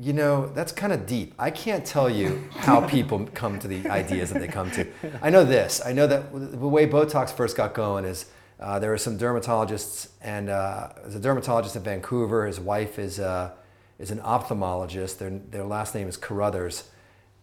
You 0.00 0.14
know, 0.14 0.46
that's 0.54 0.72
kind 0.72 0.94
of 0.94 1.04
deep. 1.04 1.34
I 1.38 1.50
can't 1.50 1.84
tell 1.84 2.08
you 2.08 2.48
how 2.52 2.88
people 2.88 3.26
come 3.34 3.58
to 3.58 3.68
the 3.68 3.86
ideas 3.90 4.30
that 4.30 4.38
they 4.38 4.48
come 4.48 4.70
to. 4.70 4.86
I 5.20 5.28
know 5.28 5.44
this. 5.44 5.82
I 5.84 5.92
know 5.92 6.06
that 6.06 6.32
the 6.32 6.56
way 6.56 6.86
Botox 6.86 7.30
first 7.30 7.54
got 7.54 7.74
going 7.74 8.06
is 8.06 8.24
uh, 8.58 8.78
there 8.78 8.88
were 8.88 8.98
some 8.98 9.18
dermatologists, 9.18 10.08
and 10.22 10.48
uh, 10.48 10.88
there's 11.02 11.16
a 11.16 11.20
dermatologist 11.20 11.76
in 11.76 11.82
Vancouver. 11.82 12.46
His 12.46 12.58
wife 12.58 12.98
is, 12.98 13.20
uh, 13.20 13.50
is 13.98 14.10
an 14.10 14.20
ophthalmologist. 14.20 15.18
Their, 15.18 15.30
their 15.50 15.64
last 15.64 15.94
name 15.94 16.08
is 16.08 16.16
Carruthers. 16.16 16.88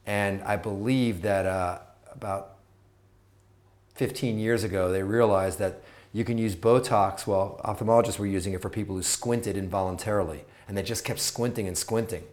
And 0.08 0.42
I 0.42 0.56
believe 0.56 1.22
that 1.22 1.46
uh, 1.46 1.80
about 2.12 2.56
15 3.94 4.40
years 4.40 4.64
ago, 4.64 4.92
they 4.92 5.04
realized 5.04 5.60
that 5.60 5.84
you 6.12 6.24
can 6.24 6.40
use 6.40 6.56
Botox. 6.56 7.28
Well, 7.28 7.62
ophthalmologists 7.64 8.18
were 8.18 8.26
using 8.26 8.54
it 8.54 8.64
for 8.64 8.70
people 8.72 8.96
who 8.96 9.04
squinted 9.04 9.58
involuntarily, 9.58 10.46
and 10.68 10.76
they 10.76 10.82
just 10.82 11.06
kept 11.06 11.20
squinting 11.20 11.68
and 11.68 11.78
squinting. 11.78 12.24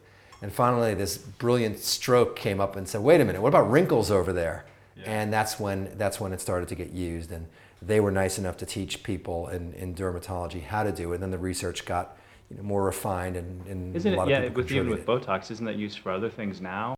And 0.44 0.52
finally, 0.52 0.92
this 0.92 1.16
brilliant 1.16 1.78
stroke 1.78 2.36
came 2.36 2.60
up 2.60 2.76
and 2.76 2.86
said, 2.86 3.00
"Wait 3.00 3.18
a 3.18 3.24
minute, 3.24 3.40
what 3.40 3.48
about 3.48 3.70
wrinkles 3.70 4.10
over 4.10 4.30
there?" 4.30 4.66
And 5.06 5.32
that's 5.32 5.58
when 5.58 5.96
that's 5.96 6.20
when 6.20 6.34
it 6.34 6.40
started 6.42 6.68
to 6.68 6.74
get 6.74 6.90
used. 6.90 7.32
And 7.32 7.48
they 7.80 7.98
were 7.98 8.10
nice 8.10 8.38
enough 8.38 8.58
to 8.58 8.66
teach 8.66 9.02
people 9.02 9.48
in, 9.48 9.72
in 9.72 9.94
dermatology 9.94 10.62
how 10.62 10.82
to 10.82 10.92
do 10.92 11.12
it. 11.12 11.14
And 11.14 11.22
then 11.22 11.30
the 11.30 11.38
research 11.38 11.86
got 11.86 12.18
you 12.50 12.58
know, 12.58 12.62
more 12.62 12.84
refined, 12.84 13.38
and, 13.38 13.66
and 13.66 13.96
Isn't 13.96 14.12
a 14.12 14.16
lot 14.18 14.28
it? 14.28 14.34
of 14.34 14.44
Yeah, 14.44 14.48
with 14.50 14.70
even 14.70 14.90
with. 14.90 15.06
Botox, 15.06 15.50
isn't 15.50 15.64
that 15.64 15.76
used 15.76 16.00
for 16.00 16.12
other 16.12 16.28
things 16.28 16.60
now? 16.60 16.94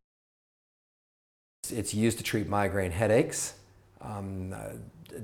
It's 1.71 1.95
used 1.95 2.19
to 2.19 2.25
treat 2.25 2.49
migraine 2.49 2.91
headaches. 2.91 3.55
Um, 4.01 4.53
uh, 4.53 4.71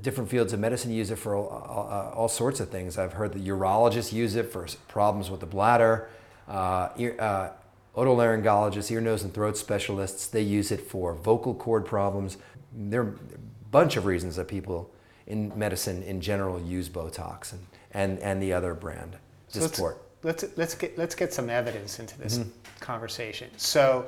different 0.01 0.31
fields 0.31 0.53
of 0.53 0.61
medicine 0.61 0.93
use 0.93 1.11
it 1.11 1.17
for 1.17 1.35
all, 1.35 1.49
all, 1.49 2.13
all 2.15 2.29
sorts 2.29 2.61
of 2.61 2.69
things. 2.69 2.99
I've 2.99 3.15
heard 3.15 3.33
the 3.33 3.41
urologists 3.41 4.13
use 4.13 4.37
it 4.37 4.53
for 4.53 4.69
problems 4.87 5.29
with 5.29 5.41
the 5.41 5.47
bladder. 5.47 6.09
Uh, 6.49 6.89
uh, 7.19 7.51
otolaryngologists, 7.97 8.91
ear, 8.91 9.01
nose, 9.01 9.23
and 9.23 9.33
throat 9.35 9.57
specialists, 9.57 10.27
they 10.27 10.41
use 10.43 10.71
it 10.73 10.81
for 10.81 11.15
vocal 11.15 11.55
cord 11.55 11.85
problems. 11.85 12.37
There 12.75 13.03
are 13.03 13.09
a 13.09 13.19
bunch 13.71 13.97
of 13.97 14.07
reasons 14.07 14.37
that 14.37 14.49
people 14.49 14.91
in 15.27 15.53
medicine 15.57 16.03
in 16.03 16.21
general 16.21 16.61
use 16.61 16.89
Botox 16.89 17.53
and, 17.53 17.67
and, 17.93 18.19
and 18.21 18.43
the 18.43 18.53
other 18.53 18.75
brand, 18.75 19.17
So 19.49 19.61
let's- 19.61 19.81
Let's 20.25 20.45
let's 20.57 20.77
get 20.77 20.97
let's 20.97 21.17
get 21.17 21.33
some 21.35 21.51
evidence 21.51 21.99
into 21.99 22.17
this 22.17 22.39
Mm-hmm. 22.39 22.51
conversation. 22.79 23.51
So, 23.57 24.07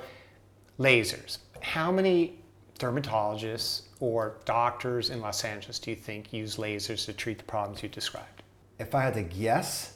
lasers. 0.79 1.39
How 1.61 1.91
many 1.91 2.39
dermatologists 2.79 3.83
or 3.99 4.37
doctors 4.45 5.11
in 5.11 5.21
Los 5.21 5.43
Angeles 5.45 5.81
do 5.81 5.91
you 5.91 5.97
think 5.97 6.33
use 6.33 6.55
lasers 6.57 7.05
to 7.07 7.13
treat 7.13 7.39
the 7.39 7.45
problems 7.45 7.83
you 7.83 7.89
described? 7.89 8.45
If 8.79 8.95
I 8.95 9.03
had 9.03 9.15
to 9.15 9.23
guess, 9.25 9.94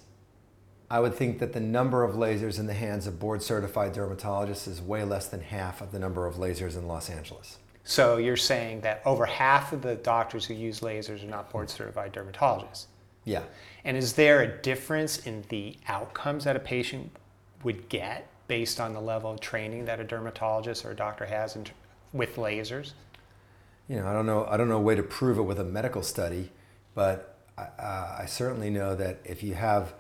I 0.90 1.00
would 1.00 1.14
think 1.14 1.38
that 1.40 1.52
the 1.52 1.61
number 1.61 2.02
of 2.02 2.14
lasers 2.14 2.59
in 2.59 2.66
the 2.66 2.75
hands 2.75 3.07
of 3.07 3.18
board 3.18 3.42
certified 3.42 3.95
dermatologists 3.95 4.66
is 4.66 4.80
way 4.80 5.04
less 5.04 5.26
than 5.28 5.40
half 5.40 5.80
of 5.80 5.92
the 5.92 5.99
number 5.99 6.26
of 6.26 6.37
lasers 6.37 6.76
in 6.76 6.88
Los 6.88 7.11
Angeles. 7.11 7.59
So 7.85 8.16
you're 8.16 8.37
saying 8.37 8.83
that 8.83 9.02
over 9.04 9.26
half 9.26 9.73
of 9.73 9.83
the 9.83 9.97
doctors 9.97 10.45
who 10.45 10.54
use 10.54 10.80
lasers 10.80 11.23
are 11.23 11.28
not 11.28 11.50
board 11.50 11.68
certified 11.68 12.12
dermatologists. 12.12 12.87
Yeah. 13.25 13.42
And 13.85 13.97
is 13.97 14.14
there 14.14 14.42
a 14.42 14.47
difference 14.47 15.26
in 15.26 15.45
the 15.50 15.76
outcomes 15.88 16.45
that 16.45 16.57
a 16.57 16.61
patient 16.61 17.11
would 17.62 17.88
get 17.88 18.26
based 18.47 18.80
on 18.80 18.95
the 18.95 19.00
level 19.00 19.30
of 19.30 19.40
training 19.40 19.85
that 19.85 20.00
a 20.00 20.04
dermatologist 20.04 20.85
or 20.85 20.92
a 20.92 20.97
doctor 20.97 21.26
has 21.26 21.57
in, 21.57 21.66
with 22.12 22.37
lasers? 22.37 22.92
You 23.88 23.97
know, 23.97 24.07
I 24.07 24.12
don't 24.12 24.26
know. 24.26 24.47
I 24.47 24.57
don't 24.57 24.68
know 24.68 24.76
a 24.76 24.83
way 24.83 24.95
to 24.95 25.02
prove 25.02 25.38
it 25.38 25.42
with 25.42 25.59
a 25.59 25.64
medical 25.64 26.02
study, 26.02 26.50
but 26.95 27.37
I, 27.57 27.62
uh, 27.62 28.18
I 28.21 28.26
certainly 28.26 28.71
know 28.71 28.95
that 28.97 29.18
if 29.25 29.42
you 29.42 29.54
have 29.54 29.95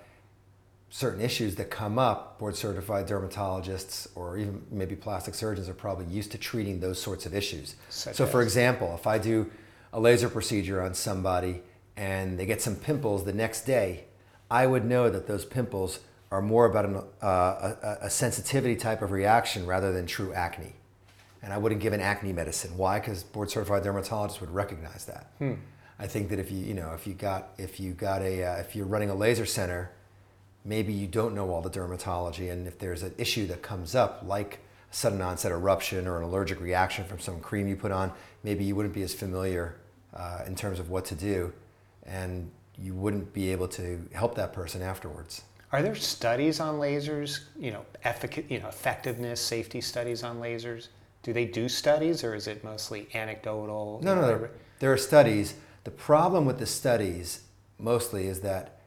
certain 0.90 1.20
issues 1.20 1.56
that 1.56 1.70
come 1.70 1.98
up, 1.98 2.38
board 2.38 2.56
certified 2.56 3.06
dermatologists 3.06 4.08
or 4.14 4.38
even 4.38 4.62
maybe 4.70 4.96
plastic 4.96 5.34
surgeons 5.34 5.68
are 5.68 5.74
probably 5.74 6.06
used 6.06 6.32
to 6.32 6.38
treating 6.38 6.80
those 6.80 7.00
sorts 7.00 7.26
of 7.26 7.34
issues. 7.34 7.76
Such 7.88 8.16
so, 8.16 8.26
for 8.26 8.42
example, 8.42 8.94
if 8.94 9.06
I 9.06 9.18
do 9.18 9.50
a 9.92 10.00
laser 10.00 10.28
procedure 10.28 10.80
on 10.82 10.94
somebody 10.94 11.62
and 11.96 12.38
they 12.38 12.46
get 12.46 12.62
some 12.62 12.76
pimples 12.76 13.24
the 13.24 13.32
next 13.32 13.62
day, 13.62 14.04
I 14.50 14.66
would 14.66 14.84
know 14.84 15.10
that 15.10 15.26
those 15.26 15.44
pimples 15.44 16.00
are 16.30 16.40
more 16.42 16.64
about 16.64 16.84
an, 16.84 17.02
uh, 17.22 17.74
a, 17.82 17.96
a 18.02 18.10
sensitivity 18.10 18.76
type 18.76 19.02
of 19.02 19.10
reaction 19.10 19.66
rather 19.66 19.92
than 19.92 20.06
true 20.06 20.32
acne. 20.32 20.74
And 21.42 21.52
I 21.52 21.58
wouldn't 21.58 21.80
give 21.80 21.92
an 21.92 22.00
acne 22.00 22.32
medicine. 22.32 22.76
Why? 22.76 22.98
Because 22.98 23.22
board 23.22 23.50
certified 23.50 23.82
dermatologists 23.84 24.40
would 24.40 24.50
recognize 24.50 25.04
that. 25.04 25.30
I 25.98 26.06
think 26.06 26.28
that 26.30 26.38
if 26.38 26.50
you, 26.50 26.58
you 26.58 26.74
know, 26.74 26.92
if 26.94 27.06
you 27.06 27.14
got, 27.14 27.50
if 27.58 27.78
you 27.78 27.92
got 27.92 28.22
a, 28.22 28.44
uh, 28.44 28.56
if 28.56 28.74
you're 28.74 28.86
running 28.86 29.10
a 29.10 29.14
laser 29.14 29.46
center, 29.46 29.90
maybe 30.68 30.92
you 30.92 31.06
don't 31.06 31.34
know 31.34 31.50
all 31.50 31.62
the 31.62 31.70
dermatology, 31.70 32.52
and 32.52 32.68
if 32.68 32.78
there's 32.78 33.02
an 33.02 33.14
issue 33.16 33.46
that 33.46 33.62
comes 33.62 33.94
up, 33.94 34.22
like 34.26 34.60
a 34.92 34.94
sudden 34.94 35.20
onset 35.22 35.50
eruption 35.50 36.06
or 36.06 36.18
an 36.18 36.24
allergic 36.24 36.60
reaction 36.60 37.04
from 37.06 37.18
some 37.18 37.40
cream 37.40 37.66
you 37.66 37.74
put 37.74 37.90
on, 37.90 38.12
maybe 38.44 38.64
you 38.64 38.76
wouldn't 38.76 38.94
be 38.94 39.02
as 39.02 39.14
familiar 39.14 39.76
uh, 40.14 40.42
in 40.46 40.54
terms 40.54 40.78
of 40.78 40.90
what 40.90 41.06
to 41.06 41.14
do, 41.14 41.52
and 42.04 42.50
you 42.76 42.94
wouldn't 42.94 43.32
be 43.32 43.50
able 43.50 43.66
to 43.66 44.06
help 44.12 44.34
that 44.34 44.52
person 44.52 44.82
afterwards. 44.82 45.42
Are 45.72 45.82
there 45.82 45.94
studies 45.94 46.60
on 46.60 46.78
lasers? 46.78 47.40
You 47.58 47.72
know, 47.72 47.84
effic- 48.04 48.50
you 48.50 48.60
know, 48.60 48.68
effectiveness, 48.68 49.40
safety 49.40 49.80
studies 49.80 50.22
on 50.22 50.38
lasers 50.40 50.88
Do 51.22 51.32
they 51.32 51.44
do 51.44 51.68
studies 51.68 52.24
or 52.24 52.34
is 52.34 52.46
it 52.46 52.62
mostly 52.64 53.08
anecdotal? 53.12 54.00
No, 54.02 54.14
no, 54.14 54.26
there, 54.26 54.50
there 54.78 54.92
are 54.92 54.98
studies. 54.98 55.54
The 55.84 55.90
problem 55.90 56.46
with 56.46 56.58
the 56.58 56.66
studies 56.66 57.42
mostly 57.78 58.26
is 58.28 58.40
that 58.40 58.77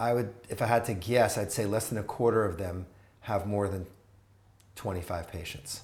I 0.00 0.14
would, 0.14 0.32
if 0.48 0.62
I 0.62 0.66
had 0.66 0.86
to 0.86 0.94
guess, 0.94 1.36
I'd 1.36 1.52
say 1.52 1.66
less 1.66 1.88
than 1.88 1.98
a 1.98 2.02
quarter 2.02 2.44
of 2.46 2.56
them 2.56 2.86
have 3.20 3.46
more 3.46 3.68
than 3.68 3.86
25 4.76 5.30
patients. 5.30 5.82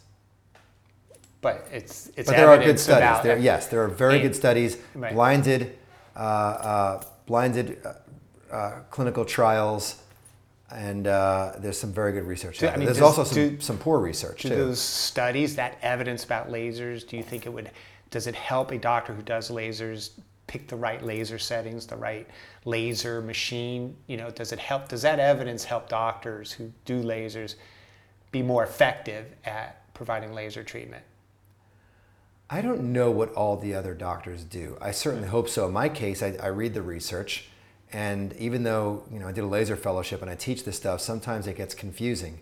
But 1.42 1.68
it's 1.70 2.10
it's 2.16 2.28
But 2.28 2.36
there 2.36 2.48
are 2.48 2.56
good 2.56 2.80
studies. 2.80 3.22
There, 3.22 3.36
yes, 3.36 3.66
there 3.68 3.84
are 3.84 3.88
very 3.88 4.18
good 4.20 4.34
studies, 4.34 4.78
right. 4.94 5.12
blinded, 5.12 5.78
uh, 6.16 6.18
uh, 6.18 7.02
blinded 7.26 7.78
uh, 7.84 7.92
uh, 8.52 8.70
clinical 8.90 9.26
trials, 9.26 10.02
and 10.72 11.06
uh, 11.06 11.52
there's 11.58 11.78
some 11.78 11.92
very 11.92 12.12
good 12.12 12.24
research. 12.24 12.58
Do- 12.58 12.68
I 12.68 12.76
mean, 12.76 12.86
there's 12.86 12.96
does- 12.98 13.18
also 13.18 13.24
some, 13.24 13.34
do- 13.34 13.60
some 13.60 13.76
poor 13.76 14.00
research 14.00 14.42
Do 14.42 14.48
too. 14.48 14.56
those 14.56 14.80
studies, 14.80 15.54
that 15.56 15.76
evidence 15.82 16.24
about 16.24 16.48
lasers, 16.48 17.06
do 17.06 17.18
you 17.18 17.22
think 17.22 17.44
it 17.44 17.50
would, 17.50 17.70
does 18.10 18.26
it 18.26 18.34
help 18.34 18.70
a 18.72 18.78
doctor 18.78 19.12
who 19.12 19.22
does 19.22 19.50
lasers 19.50 20.12
pick 20.46 20.68
the 20.68 20.76
right 20.76 21.02
laser 21.02 21.38
settings, 21.38 21.86
the 21.86 21.96
right 21.96 22.26
laser 22.64 23.20
machine? 23.20 23.96
You 24.06 24.16
know, 24.16 24.30
does 24.30 24.52
it 24.52 24.58
help, 24.58 24.88
does 24.88 25.02
that 25.02 25.18
evidence 25.18 25.64
help 25.64 25.88
doctors 25.88 26.52
who 26.52 26.72
do 26.84 27.02
lasers 27.02 27.56
be 28.30 28.42
more 28.42 28.64
effective 28.64 29.26
at 29.44 29.92
providing 29.94 30.32
laser 30.32 30.62
treatment? 30.62 31.04
I 32.48 32.60
don't 32.60 32.92
know 32.92 33.10
what 33.10 33.32
all 33.32 33.56
the 33.56 33.74
other 33.74 33.92
doctors 33.92 34.44
do. 34.44 34.78
I 34.80 34.92
certainly 34.92 35.28
hope 35.28 35.48
so. 35.48 35.66
In 35.66 35.72
my 35.72 35.88
case, 35.88 36.22
I, 36.22 36.36
I 36.40 36.48
read 36.48 36.74
the 36.74 36.82
research, 36.82 37.48
and 37.92 38.32
even 38.34 38.62
though 38.62 39.02
you 39.10 39.18
know 39.18 39.26
I 39.26 39.32
did 39.32 39.42
a 39.42 39.48
laser 39.48 39.76
fellowship 39.76 40.22
and 40.22 40.30
I 40.30 40.36
teach 40.36 40.64
this 40.64 40.76
stuff, 40.76 41.00
sometimes 41.00 41.48
it 41.48 41.56
gets 41.56 41.74
confusing, 41.74 42.38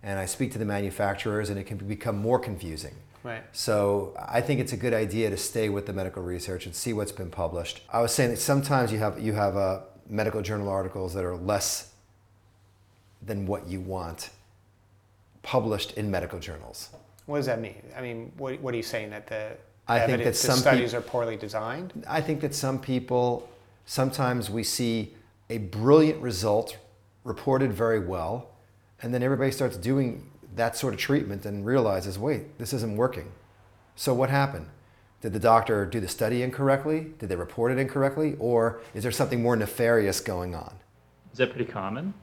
and 0.00 0.20
I 0.20 0.26
speak 0.26 0.52
to 0.52 0.58
the 0.58 0.64
manufacturers, 0.64 1.50
and 1.50 1.58
it 1.58 1.64
can 1.64 1.76
become 1.76 2.18
more 2.18 2.38
confusing. 2.38 2.94
Right. 3.28 3.44
So 3.52 4.16
I 4.18 4.40
think 4.40 4.58
it's 4.58 4.72
a 4.72 4.76
good 4.76 4.94
idea 4.94 5.28
to 5.28 5.36
stay 5.36 5.68
with 5.68 5.84
the 5.84 5.92
medical 5.92 6.22
research 6.22 6.64
and 6.64 6.74
see 6.74 6.94
what's 6.94 7.12
been 7.12 7.30
published. 7.30 7.82
I 7.90 8.00
was 8.00 8.12
saying 8.12 8.30
that 8.30 8.38
sometimes 8.38 8.90
you 8.90 8.98
have 8.98 9.20
you 9.20 9.34
have 9.34 9.54
uh, 9.56 9.80
medical 10.08 10.40
journal 10.40 10.70
articles 10.70 11.12
that 11.12 11.24
are 11.24 11.36
less 11.36 11.92
than 13.20 13.44
what 13.46 13.66
you 13.66 13.80
want 13.80 14.30
published 15.42 15.92
in 15.98 16.10
medical 16.10 16.38
journals. 16.38 16.88
What 17.26 17.36
does 17.36 17.46
that 17.46 17.60
mean? 17.60 17.82
I 17.94 18.00
mean, 18.00 18.32
what, 18.38 18.58
what 18.60 18.72
are 18.72 18.76
you 18.76 18.82
saying, 18.82 19.10
that 19.10 19.26
the 19.26 19.56
I 19.86 20.06
think 20.06 20.24
that 20.24 20.36
some 20.36 20.58
studies 20.58 20.92
peop- 20.92 21.00
are 21.00 21.02
poorly 21.02 21.36
designed? 21.36 22.04
I 22.08 22.22
think 22.22 22.40
that 22.40 22.54
some 22.54 22.80
people, 22.80 23.48
sometimes 23.84 24.48
we 24.48 24.62
see 24.62 25.14
a 25.50 25.58
brilliant 25.58 26.22
result 26.22 26.78
reported 27.24 27.72
very 27.72 28.00
well, 28.00 28.50
and 29.02 29.12
then 29.12 29.22
everybody 29.22 29.50
starts 29.50 29.76
doing 29.76 30.30
that 30.58 30.76
sort 30.76 30.92
of 30.92 31.00
treatment 31.00 31.46
and 31.46 31.64
realizes, 31.64 32.18
wait, 32.18 32.58
this 32.58 32.72
isn't 32.72 32.96
working. 32.96 33.32
So 33.96 34.12
what 34.12 34.28
happened? 34.28 34.66
Did 35.20 35.32
the 35.32 35.40
doctor 35.40 35.86
do 35.86 35.98
the 35.98 36.08
study 36.08 36.42
incorrectly? 36.42 37.12
Did 37.18 37.28
they 37.28 37.36
report 37.36 37.72
it 37.72 37.78
incorrectly? 37.78 38.36
Or 38.38 38.80
is 38.94 39.02
there 39.02 39.10
something 39.10 39.42
more 39.42 39.56
nefarious 39.56 40.20
going 40.20 40.54
on? 40.54 40.74
Is 41.32 41.38
that 41.38 41.50
pretty 41.50 41.70
common? 41.70 42.14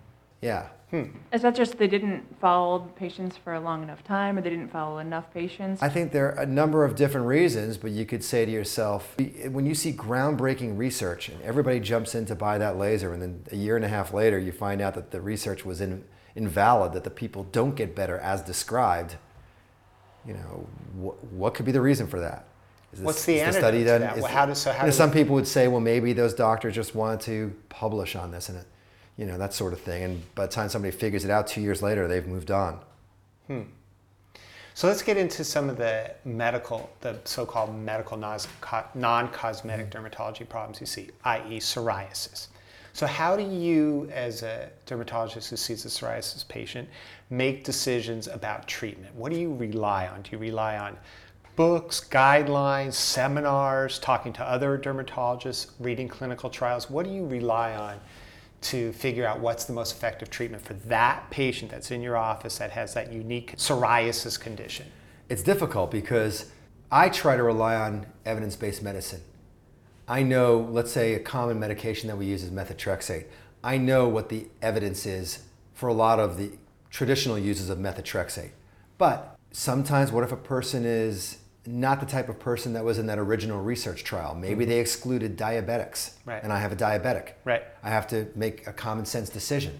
Yeah. 0.42 0.68
Hmm. 0.92 1.06
Is 1.34 1.42
that 1.42 1.56
just 1.56 1.78
they 1.78 1.88
didn't 1.88 2.24
follow 2.40 2.80
patients 2.96 3.36
for 3.38 3.56
a 3.56 3.60
long 3.60 3.84
enough 3.84 4.04
time, 4.04 4.38
or 4.38 4.42
they 4.42 4.52
didn't 4.52 4.70
follow 4.70 5.00
enough 5.00 5.34
patients? 5.34 5.82
I 5.82 5.90
think 5.90 6.12
there 6.12 6.36
are 6.36 6.42
a 6.42 6.46
number 6.46 6.86
of 6.86 6.96
different 6.96 7.26
reasons, 7.26 7.78
but 7.78 7.92
you 7.92 8.06
could 8.06 8.24
say 8.24 8.46
to 8.46 8.52
yourself, 8.52 9.16
when 9.50 9.66
you 9.66 9.74
see 9.74 9.92
groundbreaking 9.92 10.78
research 10.78 11.30
and 11.30 11.42
everybody 11.42 11.80
jumps 11.80 12.16
in 12.16 12.26
to 12.28 12.36
buy 12.36 12.58
that 12.60 12.78
laser, 12.78 13.14
and 13.14 13.22
then 13.22 13.44
a 13.52 13.56
year 13.56 13.76
and 13.76 13.84
a 13.84 13.90
half 13.90 14.14
later 14.14 14.38
you 14.38 14.52
find 14.52 14.80
out 14.80 14.94
that 14.94 15.12
the 15.12 15.20
research 15.20 15.66
was 15.66 15.82
in, 15.82 16.04
invalid, 16.36 16.94
that 16.94 17.04
the 17.04 17.10
people 17.10 17.44
don't 17.52 17.76
get 17.76 17.96
better 17.96 18.18
as 18.20 18.42
described, 18.42 19.16
you 20.26 20.34
know, 20.34 20.68
wh- 21.02 21.34
what 21.34 21.54
could 21.54 21.66
be 21.66 21.72
the 21.72 21.82
reason 21.82 22.08
for 22.08 22.20
that? 22.20 22.46
Is 22.92 23.00
this- 23.00 23.06
What's 23.06 23.26
the 23.26 23.36
is 23.36 23.42
antidote 23.42 23.62
study 23.62 23.84
done- 23.84 24.02
is- 24.18 24.24
Well, 24.24 24.32
how 24.32 24.46
does- 24.46 24.62
so 24.62 24.72
how 24.72 24.80
you 24.82 24.86
know, 24.88 24.92
some 24.92 25.12
people 25.12 25.36
would 25.36 25.48
say, 25.48 25.68
well, 25.68 25.82
maybe 25.82 26.14
those 26.14 26.34
doctors 26.34 26.76
just 26.76 26.94
wanted 26.96 27.22
to 27.22 27.54
publish 27.70 28.16
on 28.16 28.32
this 28.32 28.50
and 28.50 28.58
it, 28.60 28.66
you 29.18 29.26
know, 29.26 29.38
that 29.38 29.54
sort 29.54 29.72
of 29.74 29.80
thing. 29.82 30.04
And 30.04 30.36
by 30.36 30.46
the 30.46 30.52
time 30.52 30.68
somebody 30.70 30.92
figures 30.96 31.24
it 31.26 31.32
out 31.32 31.48
two 31.48 31.62
years 31.62 31.82
later, 31.82 32.08
they've 32.08 32.28
moved 32.28 32.52
on. 32.52 32.80
Hmm. 33.48 33.62
So 34.74 34.88
let's 34.90 35.02
get 35.04 35.16
into 35.16 35.46
some 35.46 35.70
of 35.70 35.78
the 35.78 36.12
medical, 36.26 36.90
the 37.00 37.18
so-called 37.24 37.74
medical 37.74 38.18
non-cosmetic 38.18 39.90
dermatology 39.90 40.48
problems 40.50 40.82
you 40.82 40.86
see, 40.86 41.12
i.e. 41.24 41.60
psoriasis. 41.60 42.48
So 42.96 43.06
how 43.06 43.36
do 43.36 43.44
you, 43.44 44.10
as 44.14 44.42
a 44.42 44.70
dermatologist 44.86 45.50
who 45.50 45.58
sees 45.58 45.84
a 45.84 45.90
psoriasis 45.90 46.48
patient, 46.48 46.88
make 47.30 47.66
decisions 47.66 48.30
about 48.30 48.70
treatment? 48.70 49.14
What 49.14 49.34
do 49.34 49.38
you 49.38 49.54
rely 49.54 50.08
on? 50.08 50.22
Do 50.22 50.30
you 50.32 50.38
rely 50.38 50.78
on 50.78 50.98
books, 51.58 52.00
guidelines, 52.00 52.94
seminars, 52.94 54.00
talking 54.00 54.32
to 54.32 54.44
other 54.46 54.78
dermatologists, 54.78 55.72
reading 55.78 56.08
clinical 56.08 56.50
trials? 56.50 56.90
What 56.90 57.06
do 57.06 57.12
you 57.12 57.26
rely 57.26 57.76
on 57.76 58.00
to 58.62 58.94
figure 58.94 59.28
out 59.28 59.42
what's 59.42 59.66
the 59.66 59.74
most 59.74 59.92
effective 59.92 60.30
treatment 60.30 60.64
for 60.64 60.76
that 60.88 61.30
patient 61.30 61.72
that's 61.72 61.92
in 61.92 62.02
your 62.02 62.16
office 62.16 62.60
that 62.60 62.72
has 62.72 62.94
that 62.94 63.12
unique 63.12 63.58
psoriasis 63.58 64.40
condition? 64.40 64.86
It's 65.28 65.44
difficult 65.44 65.92
because 65.92 66.50
I 66.90 67.10
try 67.10 67.36
to 67.36 67.44
rely 67.44 67.76
on 67.76 68.06
evidence 68.26 68.56
based 68.56 68.82
medicine. 68.82 69.20
I 70.08 70.22
know, 70.24 70.68
let's 70.72 70.92
say, 70.92 71.14
a 71.16 71.20
common 71.20 71.60
medication 71.60 72.08
that 72.10 72.18
we 72.18 72.28
use 72.28 72.44
is 72.44 72.52
methotrexate. 72.52 73.26
I 73.64 73.78
know 73.78 74.08
what 74.08 74.30
the 74.30 74.48
evidence 74.62 75.06
is 75.06 75.44
for 75.74 75.90
a 75.90 75.94
lot 75.94 76.20
of 76.20 76.38
the 76.38 76.52
traditional 76.92 77.38
uses 77.38 77.70
of 77.70 77.80
methotrexate. 77.80 78.52
But 78.98 79.36
sometimes, 79.52 80.12
what 80.12 80.24
if 80.24 80.32
a 80.32 80.38
person 80.38 80.86
is 80.86 81.40
not 81.66 82.00
the 82.00 82.06
type 82.06 82.30
of 82.30 82.40
person 82.40 82.74
that 82.74 82.86
was 82.86 83.00
in 83.00 83.08
that 83.08 83.18
original 83.18 83.62
research 83.62 84.04
trial? 84.04 84.36
Maybe 84.36 84.64
they 84.66 84.80
excluded 84.80 85.38
diabetics, 85.38 86.12
Right. 86.26 86.44
and 86.44 86.54
I 86.54 86.60
have 86.60 86.72
a 86.72 86.76
diabetic. 86.76 87.32
Right. 87.44 87.64
I 87.84 87.90
have 87.90 88.08
to 88.10 88.28
make 88.36 88.68
a 88.68 88.74
common 88.74 89.06
sense 89.06 89.30
decision. 89.30 89.80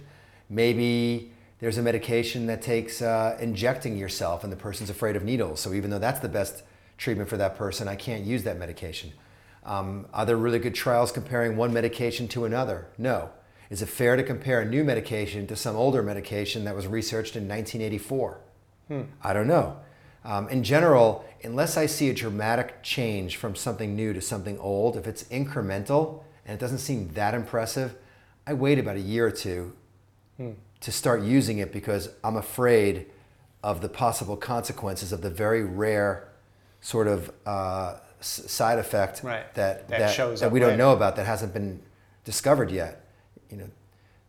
Maybe 0.50 1.32
there's 1.60 1.78
a 1.78 1.84
medication 1.84 2.48
that 2.48 2.64
takes 2.64 3.02
uh, 3.02 3.38
injecting 3.40 3.96
yourself, 3.96 4.44
and 4.44 4.52
the 4.52 4.58
person's 4.58 4.90
afraid 4.90 5.16
of 5.16 5.24
needles. 5.24 5.60
So 5.60 5.74
even 5.74 5.92
though 5.92 6.00
that's 6.00 6.20
the 6.20 6.30
best 6.30 6.64
treatment 6.98 7.30
for 7.30 7.38
that 7.38 7.56
person, 7.56 7.88
I 7.88 7.96
can't 7.96 8.24
use 8.24 8.44
that 8.44 8.58
medication. 8.58 9.12
Um, 9.66 10.06
are 10.14 10.26
there 10.26 10.38
really 10.38 10.60
good 10.60 10.76
trials 10.76 11.12
comparing 11.12 11.58
one 11.58 11.74
medication 11.74 12.28
to 12.30 12.46
another? 12.46 12.88
No. 12.98 13.32
Is 13.70 13.82
it 13.82 13.90
fair 13.90 14.16
to 14.16 14.24
compare 14.24 14.62
a 14.62 14.66
new 14.66 14.84
medication 14.84 15.48
to 15.48 15.56
some 15.56 15.76
older 15.76 16.04
medication 16.04 16.66
that 16.66 16.76
was 16.76 16.86
researched 16.86 17.36
in 17.36 17.48
1984? 17.48 18.40
I 19.24 19.34
don't 19.34 19.48
know. 19.48 19.78
Um, 20.24 20.48
in 20.50 20.64
general, 20.64 21.26
unless 21.44 21.78
I 21.78 21.88
see 21.88 22.10
a 22.10 22.14
dramatic 22.14 22.84
change 22.84 23.38
from 23.38 23.56
something 23.56 23.96
new 23.96 24.14
to 24.14 24.22
something 24.22 24.60
old, 24.60 24.96
if 24.98 25.08
it's 25.08 25.24
incremental 25.26 26.24
and 26.46 26.54
it 26.54 26.60
doesn't 26.60 26.78
seem 26.80 27.12
that 27.14 27.34
impressive, 27.34 27.96
I 28.46 28.54
wait 28.54 28.78
about 28.78 28.98
a 28.98 29.02
year 29.02 29.26
or 29.26 29.32
two 29.32 29.74
to 30.82 30.92
start 30.92 31.24
using 31.24 31.58
it 31.58 31.72
because 31.72 32.10
I'm 32.24 32.36
afraid 32.36 33.08
of 33.64 33.82
the 33.82 33.90
possible 33.90 34.38
consequences 34.38 35.12
of 35.12 35.22
the 35.22 35.32
very 35.32 35.64
rare 35.64 36.30
sort 36.82 37.08
of 37.08 37.32
uh, 37.48 37.98
s- 38.26 38.52
side 38.52 38.80
effect 38.80 39.22
Right. 39.24 39.52
that, 39.54 39.88
That 39.90 40.00
that, 40.00 40.14
shows 40.14 40.40
that 40.42 40.52
we 40.52 40.60
don't 40.60 40.70
later. 40.72 40.78
know 40.78 40.94
about 40.94 41.16
that 41.18 41.26
hasn't 41.26 41.54
been 41.54 41.82
discovered 42.24 42.72
yet. 42.72 43.02
You 43.52 43.58
know, 43.58 43.70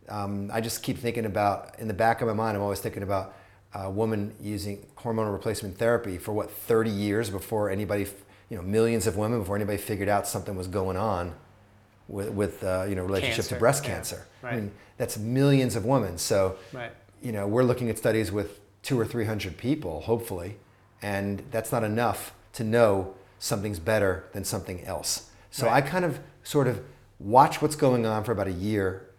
um, 0.09 0.49
I 0.53 0.61
just 0.61 0.83
keep 0.83 0.97
thinking 0.99 1.25
about 1.25 1.77
in 1.79 1.87
the 1.87 1.93
back 1.93 2.21
of 2.21 2.27
my 2.27 2.33
mind. 2.33 2.55
I'm 2.55 2.63
always 2.63 2.79
thinking 2.79 3.03
about 3.03 3.33
a 3.73 3.89
woman 3.89 4.33
using 4.39 4.85
hormonal 4.97 5.33
replacement 5.33 5.77
therapy 5.77 6.17
for 6.17 6.31
what 6.31 6.49
30 6.51 6.89
years 6.89 7.29
before 7.29 7.69
anybody, 7.69 8.05
you 8.49 8.55
know, 8.57 8.63
millions 8.63 9.07
of 9.07 9.17
women 9.17 9.39
before 9.39 9.55
anybody 9.55 9.77
figured 9.77 10.07
out 10.09 10.27
something 10.27 10.55
was 10.55 10.67
going 10.67 10.95
on 10.97 11.33
with, 12.07 12.29
with 12.29 12.63
uh, 12.63 12.85
you 12.87 12.95
know 12.95 13.03
relationship 13.03 13.35
Cancer, 13.37 13.55
to 13.55 13.59
breast 13.59 13.83
yeah, 13.83 13.93
cancer. 13.93 14.27
I 14.43 14.55
mean, 14.55 14.71
that's 14.97 15.17
millions 15.17 15.75
of 15.75 15.83
women. 15.85 16.17
So 16.17 16.55
Right. 16.71 16.91
you 17.21 17.31
know, 17.31 17.47
we're 17.47 17.63
looking 17.63 17.89
at 17.89 17.97
studies 17.97 18.31
with 18.31 18.59
two 18.83 18.97
or 18.99 19.05
three 19.05 19.25
hundred 19.25 19.57
people, 19.57 20.01
hopefully, 20.01 20.55
and 21.01 21.43
that's 21.51 21.71
not 21.71 21.83
enough 21.83 22.33
to 22.53 22.63
know 22.63 23.13
something's 23.39 23.79
better 23.79 24.25
than 24.33 24.43
something 24.43 24.83
else. 24.85 25.29
So 25.51 25.65
Right. 25.65 25.83
I 25.83 25.87
kind 25.87 26.05
of 26.05 26.19
sort 26.43 26.67
of 26.67 26.81
watch 27.19 27.61
what's 27.61 27.75
going 27.75 28.05
on 28.05 28.23
for 28.23 28.31
about 28.31 28.47
a 28.47 28.51
year, 28.51 29.09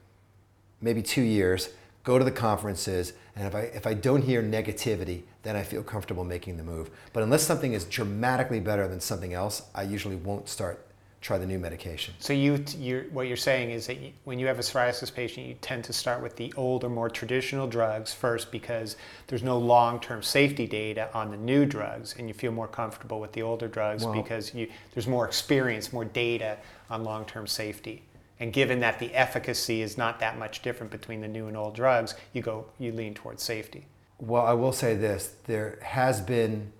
maybe 0.81 1.03
two 1.03 1.23
years, 1.23 1.71
go 2.05 2.19
to 2.19 2.25
the 2.25 2.31
conferences, 2.31 3.13
and 3.37 3.47
if 3.47 3.55
I, 3.55 3.61
if 3.61 3.87
I 3.87 3.95
don't 3.95 4.23
hear 4.23 4.43
negativity, 4.43 5.23
then 5.43 5.57
I 5.57 5.63
feel 5.63 5.83
comfortable 5.83 6.25
making 6.25 6.57
the 6.57 6.63
move. 6.63 6.91
But 7.13 7.23
unless 7.23 7.43
something 7.43 7.73
is 7.73 7.85
dramatically 7.85 8.61
better 8.61 8.89
than 8.89 9.01
something 9.01 9.35
else, 9.35 9.63
I 9.75 9.83
usually 9.83 10.17
won't 10.17 10.49
start, 10.49 10.85
try 11.21 11.37
the 11.37 11.47
new 11.47 11.59
medication. 11.59 12.15
So 12.21 12.33
you, 12.33 12.65
you're, 12.79 13.03
what 13.05 13.27
you're 13.27 13.37
saying 13.37 13.71
is 13.71 13.87
that 13.89 14.01
you, 14.01 14.13
when 14.25 14.39
you 14.39 14.47
have 14.47 14.59
a 14.59 14.63
psoriasis 14.63 15.13
patient, 15.13 15.47
you 15.47 15.55
tend 15.61 15.85
to 15.85 15.93
start 15.93 16.23
with 16.23 16.37
the 16.37 16.53
older, 16.57 16.89
more 16.89 17.11
traditional 17.11 17.67
drugs 17.67 18.13
first 18.15 18.53
because 18.53 18.97
there's 19.27 19.43
no 19.43 19.59
long-term 19.59 20.23
safety 20.23 20.67
data 20.67 21.09
on 21.15 21.31
the 21.31 21.37
new 21.37 21.67
drugs, 21.67 22.15
and 22.19 22.29
you 22.29 22.35
feel 22.35 22.53
more 22.53 22.69
comfortable 22.69 23.21
with 23.21 23.33
the 23.33 23.43
older 23.43 23.69
drugs 23.69 24.05
Well- 24.05 24.15
because 24.15 24.55
you, 24.55 24.69
there's 24.95 25.09
more 25.09 25.27
experience, 25.27 25.93
more 25.93 26.05
data 26.05 26.57
on 26.89 27.03
long-term 27.05 27.47
safety. 27.47 28.03
And 28.41 28.53
given 28.53 28.79
that 28.81 29.01
the 29.01 29.13
efficacy 29.15 29.83
is 29.83 29.99
not 29.99 30.21
that 30.21 30.39
much 30.39 30.63
different 30.63 30.93
between 30.93 31.21
the 31.21 31.27
new 31.27 31.49
and 31.49 31.57
old 31.57 31.75
drugs, 31.75 32.15
you 32.33 32.43
go, 32.43 32.67
you 32.79 32.93
lean 32.93 33.15
towards 33.15 33.43
safety. 33.43 33.87
Well, 34.21 34.47
I 34.47 34.53
will 34.53 34.73
say 34.73 34.95
this: 34.95 35.35
there 35.47 35.79
has 35.83 36.21
been 36.21 36.73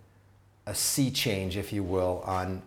a 0.67 0.75
sea 0.75 1.11
change, 1.11 1.57
if 1.57 1.73
you 1.73 1.83
will, 1.83 2.23
on 2.25 2.63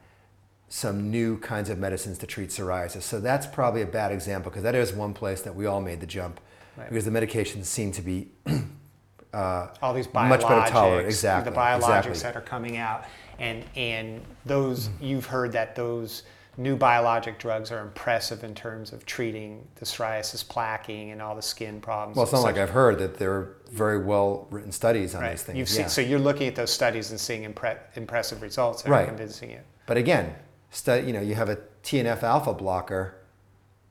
some 0.72 1.12
new 1.12 1.38
kinds 1.40 1.70
of 1.70 1.78
medicines 1.78 2.18
to 2.18 2.26
treat 2.26 2.50
psoriasis. 2.50 3.02
So 3.02 3.20
that's 3.20 3.46
probably 3.46 3.82
a 3.82 3.86
bad 3.86 4.14
example 4.14 4.50
because 4.50 4.64
that 4.64 4.74
is 4.74 4.94
one 4.94 5.14
place 5.14 5.42
that 5.42 5.54
we 5.54 5.66
all 5.66 5.82
made 5.82 6.00
the 6.00 6.06
jump 6.08 6.40
Right. 6.78 6.88
because 6.88 7.04
the 7.04 7.12
medications 7.12 7.66
seem 7.66 7.92
to 7.92 8.02
be 8.02 8.30
uh, 9.34 9.68
all 9.82 9.94
these 9.94 10.08
biologics, 10.08 10.30
much 10.30 10.42
better 10.42 10.72
tolerated. 10.72 11.08
Exactly. 11.08 11.52
the 11.52 11.58
biologics 11.60 12.08
exactly. 12.08 12.20
that 12.22 12.36
are 12.38 12.42
coming 12.42 12.78
out, 12.78 13.04
and 13.40 13.66
and 13.76 14.22
those 14.46 14.90
you've 15.02 15.26
heard 15.26 15.52
that 15.52 15.76
those 15.76 16.24
new 16.56 16.78
biologic 16.78 17.38
drugs 17.38 17.74
are 17.74 17.82
impressive 17.82 18.46
in 18.46 18.56
terms 18.56 18.94
of 18.94 19.06
treating 19.06 19.68
the 19.76 19.86
psoriasis 19.86 20.46
plaquing 20.46 21.12
and 21.12 21.22
all 21.22 21.36
the 21.36 21.42
skin 21.42 21.82
problems. 21.82 22.16
Well, 22.16 22.24
it's 22.24 22.32
not 22.32 22.44
like. 22.44 22.58
I've 22.58 22.70
heard 22.70 22.98
that 23.00 23.18
there 23.18 23.34
are 23.34 23.58
very 23.70 23.98
well 24.02 24.48
written 24.50 24.72
studies 24.72 25.14
on 25.16 25.22
right. 25.22 25.32
these 25.32 25.44
things. 25.44 25.58
You've 25.58 25.70
yeah. 25.70 25.88
seen, 25.88 25.90
so 25.90 26.00
you're 26.00 26.20
looking 26.20 26.48
at 26.48 26.56
those 26.56 26.72
studies 26.72 27.12
and 27.12 27.20
seeing 27.20 27.44
impre- 27.52 27.80
impressive 27.96 28.42
results 28.42 28.84
that 28.84 28.90
Right. 28.92 29.04
are 29.04 29.08
convincing 29.08 29.52
you. 29.52 29.60
But 29.86 29.98
again, 29.98 30.34
stu- 30.72 31.04
you 31.06 31.14
know, 31.14 31.22
you 31.22 31.36
have 31.36 31.50
a 31.50 31.58
TNF 31.84 32.24
alpha 32.24 32.54
blocker, 32.54 33.16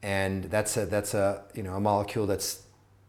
and 0.03 0.45
that's 0.45 0.77
a 0.77 0.87
that's 0.87 1.15
a 1.15 1.45
you 1.55 1.63
know 1.63 1.75
a 1.75 1.81
molecule 1.81 2.27
that's 2.27 2.63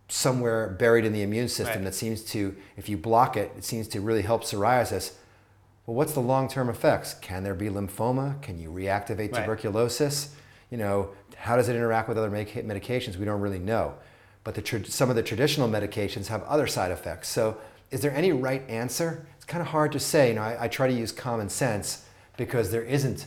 somewhere 0.08 0.68
buried 0.68 1.06
in 1.06 1.14
the 1.14 1.22
immune 1.22 1.48
system 1.48 1.78
Right. 1.78 1.84
that 1.86 1.96
seems 1.96 2.22
to, 2.26 2.54
if 2.76 2.90
you 2.90 2.98
block 2.98 3.38
it, 3.38 3.50
it 3.58 3.64
seems 3.64 3.88
to 3.90 4.02
really 4.02 4.24
help 4.24 4.44
psoriasis. 4.44 5.14
Well, 5.86 5.96
what's 5.96 6.12
the 6.12 6.20
long-term 6.20 6.68
effects? 6.70 7.14
Can 7.14 7.44
there 7.46 7.56
be 7.56 7.70
lymphoma? 7.70 8.42
Can 8.42 8.60
you 8.60 8.70
reactivate 8.70 9.32
Right. 9.32 9.36
tuberculosis? 9.36 10.36
You 10.70 10.78
know, 10.78 11.12
how 11.38 11.56
does 11.56 11.70
it 11.70 11.78
interact 11.78 12.10
with 12.10 12.18
other 12.18 12.30
medications? 12.30 13.16
We 13.16 13.24
don't 13.24 13.40
really 13.40 13.58
know. 13.60 13.94
But 14.44 14.56
the 14.56 14.62
tr- 14.62 14.84
some 14.84 15.10
of 15.10 15.16
the 15.16 15.24
traditional 15.24 15.70
medications 15.70 16.28
have 16.28 16.44
other 16.44 16.68
side 16.68 16.92
effects. 16.92 17.30
So, 17.30 17.56
is 17.90 18.02
there 18.02 18.12
any 18.14 18.34
right 18.34 18.64
answer? 18.70 19.26
It's 19.38 19.46
kind 19.46 19.62
of 19.62 19.68
hard 19.68 19.94
to 19.94 20.00
say. 20.00 20.30
You 20.30 20.36
know, 20.36 20.42
I, 20.42 20.64
I 20.64 20.68
try 20.68 20.88
to 20.88 20.94
use 20.94 21.12
common 21.14 21.48
sense 21.48 22.04
because 22.36 22.72
there 22.72 22.84
isn't 22.84 23.26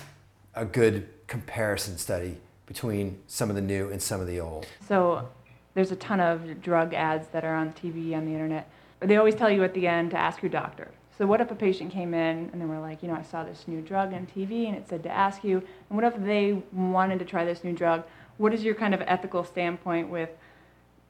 a 0.57 0.65
good 0.65 1.09
comparison 1.27 1.99
study 1.99 2.39
between 2.67 3.19
some 3.27 3.51
of 3.51 3.57
the 3.57 3.63
new 3.63 3.91
and 3.91 4.01
some 4.01 4.21
of 4.21 4.27
the 4.27 4.41
old. 4.41 4.67
So 4.89 5.29
there's 5.75 5.93
a 5.93 5.97
ton 5.97 6.21
of 6.21 6.63
drug 6.63 6.95
ads 6.95 7.29
that 7.29 7.45
are 7.45 7.55
on 7.55 7.73
TV, 7.73 8.15
on 8.17 8.25
the 8.25 8.33
internet. 8.33 8.71
They 9.01 9.17
always 9.17 9.35
tell 9.35 9.51
you 9.51 9.65
at 9.65 9.75
the 9.75 9.87
end 9.87 10.13
to 10.13 10.17
ask 10.17 10.43
your 10.43 10.51
doctor. 10.51 10.91
So 11.17 11.27
what 11.27 11.41
if 11.41 11.51
a 11.51 11.55
patient 11.55 11.93
came 11.93 12.15
in 12.15 12.51
and 12.53 12.61
they 12.61 12.65
were 12.65 12.81
like, 12.81 13.03
you 13.03 13.09
know, 13.09 13.15
I 13.15 13.23
saw 13.23 13.45
this 13.45 13.65
new 13.69 13.81
drug 13.81 14.13
on 14.13 14.27
TV 14.27 14.67
and 14.67 14.77
it 14.77 14.89
said 14.89 15.03
to 15.05 15.11
ask 15.11 15.45
you, 15.45 15.59
and 15.59 15.97
what 15.97 16.05
if 16.05 16.17
they 16.25 16.63
wanted 16.73 17.19
to 17.21 17.25
try 17.25 17.45
this 17.45 17.63
new 17.63 17.73
drug? 17.73 18.05
What 18.37 18.53
is 18.53 18.65
your 18.65 18.75
kind 18.75 18.95
of 18.95 19.03
ethical 19.03 19.45
standpoint 19.45 20.09
with 20.09 20.31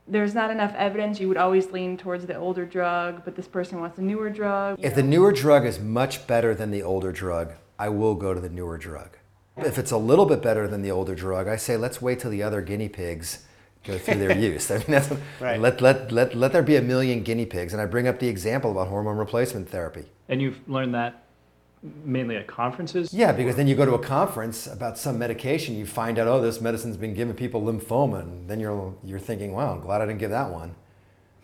there's 0.07 0.35
not 0.35 0.51
enough 0.51 0.75
evidence, 0.75 1.19
you 1.19 1.29
would 1.29 1.39
always 1.39 1.71
lean 1.71 1.97
towards 1.97 2.27
the 2.27 2.37
older 2.37 2.67
drug, 2.67 3.25
but 3.25 3.37
this 3.37 3.49
person 3.49 3.81
wants 3.81 3.99
a 3.99 4.03
newer 4.03 4.29
drug? 4.29 4.79
If 4.79 4.95
the 4.95 5.03
newer 5.03 5.33
drug 5.33 5.65
is 5.65 5.81
much 5.81 6.27
better 6.27 6.55
than 6.55 6.71
the 6.71 6.83
older 6.83 7.11
drug, 7.11 7.55
I 7.79 7.89
will 7.89 8.15
go 8.15 8.35
to 8.35 8.41
the 8.41 8.51
newer 8.51 8.77
drug. 8.77 9.17
If 9.57 9.79
it's 9.79 9.93
a 9.93 9.97
little 9.97 10.27
bit 10.27 10.43
better 10.43 10.67
than 10.67 10.83
the 10.83 10.91
older 10.91 11.15
drug, 11.15 11.47
I 11.47 11.57
say 11.57 11.77
let's 11.77 12.03
wait 12.03 12.21
till 12.21 12.31
the 12.31 12.43
other 12.43 12.61
guinea 12.61 12.89
pigs 12.89 13.45
go 13.85 13.99
through 13.99 14.19
their 14.19 14.37
use. 14.51 14.71
I 14.71 14.79
mean, 14.79 14.87
that's 14.89 15.11
Right. 15.41 15.61
let, 15.61 15.81
let, 15.81 16.11
let, 16.11 16.35
let 16.35 16.53
there 16.53 16.63
be 16.63 16.77
a 16.77 16.83
million 16.83 17.23
guinea 17.23 17.47
pigs. 17.47 17.73
And 17.73 17.81
I 17.81 17.87
bring 17.87 18.09
up 18.09 18.19
the 18.19 18.29
example 18.29 18.73
about 18.73 18.89
hormone 18.89 19.17
replacement 19.17 19.69
therapy. 19.69 20.07
And 20.29 20.43
you've 20.43 20.67
learned 20.69 20.95
that 20.95 21.25
mainly 22.05 22.37
at 22.37 22.47
conferences? 22.47 23.13
Yeah, 23.13 23.33
because 23.33 23.57
then 23.57 23.67
you 23.67 23.75
go 23.75 23.85
to 23.85 23.95
a 23.95 23.99
conference 23.99 24.67
about 24.67 24.99
some 24.99 25.19
medication, 25.19 25.77
you 25.77 25.87
find 25.87 26.19
out, 26.19 26.27
oh, 26.27 26.41
this 26.41 26.61
medicine's 26.61 26.97
been 26.97 27.15
giving 27.15 27.35
people 27.35 27.63
lymphoma, 27.63 28.21
and 28.23 28.49
then 28.49 28.59
you're, 28.59 28.95
you're 29.05 29.19
thinking, 29.19 29.53
wow, 29.53 29.75
I'm 29.75 29.81
glad 29.81 30.01
I 30.01 30.07
didn't 30.07 30.21
give 30.21 30.31
that 30.31 30.51
one. 30.51 30.75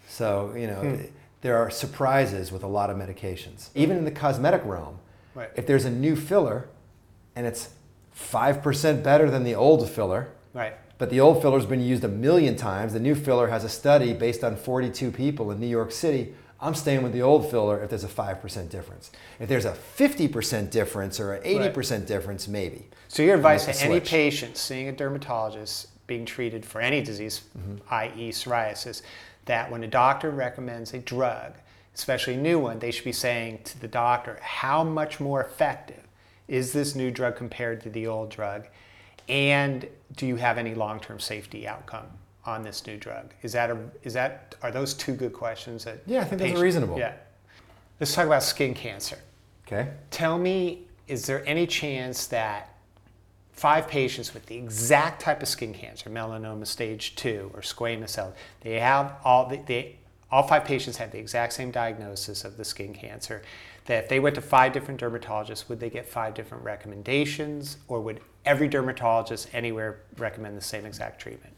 So, 0.09 0.55
you 0.57 0.67
know, 0.67 0.81
hmm. 0.81 1.02
there 1.43 1.57
are 1.59 1.71
surprises 1.71 2.50
with 2.50 2.62
a 2.62 2.67
lot 2.67 2.90
of 2.90 2.97
medications. 2.97 3.69
Even 3.75 3.97
in 3.97 4.05
the 4.05 4.11
cosmetic 4.11 4.62
realm, 4.64 4.99
Right. 5.33 5.50
if 5.55 5.64
there's 5.64 5.85
a 5.85 5.90
new 5.90 6.17
filler 6.17 6.69
and 7.37 7.47
it's 7.47 7.71
5% 8.14 9.02
better 9.02 9.31
than 9.31 9.45
the 9.45 9.55
old 9.55 9.88
filler, 9.88 10.29
Right. 10.52 10.75
but 10.99 11.11
the 11.11 11.21
old 11.21 11.43
filler's 11.43 11.67
been 11.67 11.81
used 11.83 12.05
a 12.05 12.09
million 12.09 12.57
times, 12.57 12.93
the 12.93 13.00
new 13.00 13.14
filler 13.14 13.49
has 13.49 13.64
a 13.64 13.69
study 13.69 14.13
based 14.13 14.43
on 14.45 14.56
42 14.56 15.11
people 15.11 15.50
in 15.50 15.61
New 15.61 15.67
York 15.67 15.93
City. 15.93 16.34
I'm 16.63 16.75
staying 16.75 17.02
with 17.02 17.13
the 17.15 17.23
old 17.23 17.50
filler 17.50 17.82
if 17.82 17.89
there's 17.89 18.04
a 18.04 18.08
5% 18.08 18.69
difference. 18.69 19.11
If 19.39 19.49
there's 19.49 19.65
a 19.65 19.73
50% 19.73 20.71
difference 20.71 21.19
or 21.19 21.32
an 21.32 21.43
80% 21.43 22.06
difference, 22.06 22.47
maybe. 22.49 22.89
So 23.08 23.23
your 23.23 23.37
advice 23.37 23.65
to 23.65 23.71
any 23.84 23.95
switch. 24.00 24.11
patient 24.11 24.56
seeing 24.58 24.89
a 24.89 24.93
dermatologist 24.93 25.89
being 26.06 26.26
treated 26.26 26.67
for 26.67 26.80
any 26.82 27.00
disease, 27.02 27.43
Mm-hmm. 27.58 27.95
i.e. 27.95 28.30
psoriasis, 28.30 29.00
that 29.47 29.71
when 29.71 29.82
a 29.84 29.89
doctor 29.89 30.30
recommends 30.30 30.93
a 30.93 30.99
drug, 30.99 31.54
especially 31.95 32.34
a 32.34 32.39
new 32.39 32.58
one, 32.58 32.78
they 32.78 32.91
should 32.91 33.04
be 33.04 33.13
saying 33.13 33.61
to 33.65 33.80
the 33.80 33.89
doctor, 33.89 34.39
how 34.43 34.84
much 34.84 35.19
more 35.19 35.43
effective 35.43 36.00
is 36.50 36.73
this 36.73 36.97
new 36.97 37.10
drug 37.13 37.36
compared 37.36 37.80
to 37.80 37.89
the 37.89 38.06
old 38.08 38.28
drug? 38.28 38.67
And 39.28 39.89
do 40.17 40.26
you 40.26 40.36
have 40.36 40.58
any 40.58 40.75
long-term 40.75 41.21
safety 41.21 41.67
outcome 41.67 42.06
on 42.45 42.63
this 42.63 42.84
new 42.86 42.97
drug? 42.97 43.32
Is 43.43 43.52
that 43.52 43.71
a, 43.71 43.78
is 44.02 44.13
that 44.15 44.56
are 44.60 44.73
those 44.73 44.93
two 44.93 45.15
good 45.15 45.32
questions 45.32 45.84
that 45.84 46.02
Yeah, 46.06 46.21
I 46.21 46.25
think 46.25 46.43
a 46.43 46.49
those 46.49 46.60
are 46.60 46.63
reasonable. 46.63 46.99
Yeah. 46.99 47.15
Let's 48.00 48.13
talk 48.13 48.26
about 48.26 48.43
skin 48.43 48.75
cancer. 48.75 49.19
Okay? 49.67 49.91
Tell 50.10 50.39
me, 50.39 50.82
is 51.06 51.25
there 51.26 51.47
any 51.47 51.69
chance 51.69 52.26
that 52.26 52.75
five 53.52 53.86
patients 53.86 54.34
with 54.34 54.45
the 54.47 54.56
exact 54.56 55.23
type 55.23 55.43
of 55.43 55.49
skin 55.49 55.73
cancer, 55.73 56.10
melanoma 56.10 56.67
stage 56.67 57.15
two 57.15 57.52
or 57.54 57.60
squamous 57.60 58.10
cell, 58.10 58.34
they 58.63 58.80
have 58.80 59.15
all 59.23 59.49
the, 59.49 59.58
they, 59.67 59.97
all 60.32 60.43
five 60.43 60.65
patients 60.65 60.97
have 60.97 61.13
the 61.13 61.19
exact 61.19 61.52
same 61.52 61.71
diagnosis 61.71 62.45
of 62.45 62.56
the 62.56 62.65
skin 62.65 62.93
cancer. 62.93 63.43
That 63.91 64.05
if 64.05 64.09
they 64.09 64.21
went 64.21 64.37
to 64.37 64.41
five 64.41 64.73
different 64.73 65.00
dermatologists, 65.00 65.69
would 65.69 65.81
they 65.81 65.91
get 65.91 66.07
five 66.07 66.33
different 66.35 66.63
recommendations, 66.63 67.79
or 67.89 68.00
would 68.00 68.21
every 68.45 68.69
dermatologist 68.69 69.49
anywhere 69.53 69.99
recommend 70.17 70.57
the 70.57 70.63
same 70.63 70.87
exact 70.87 71.21
treatment? 71.21 71.55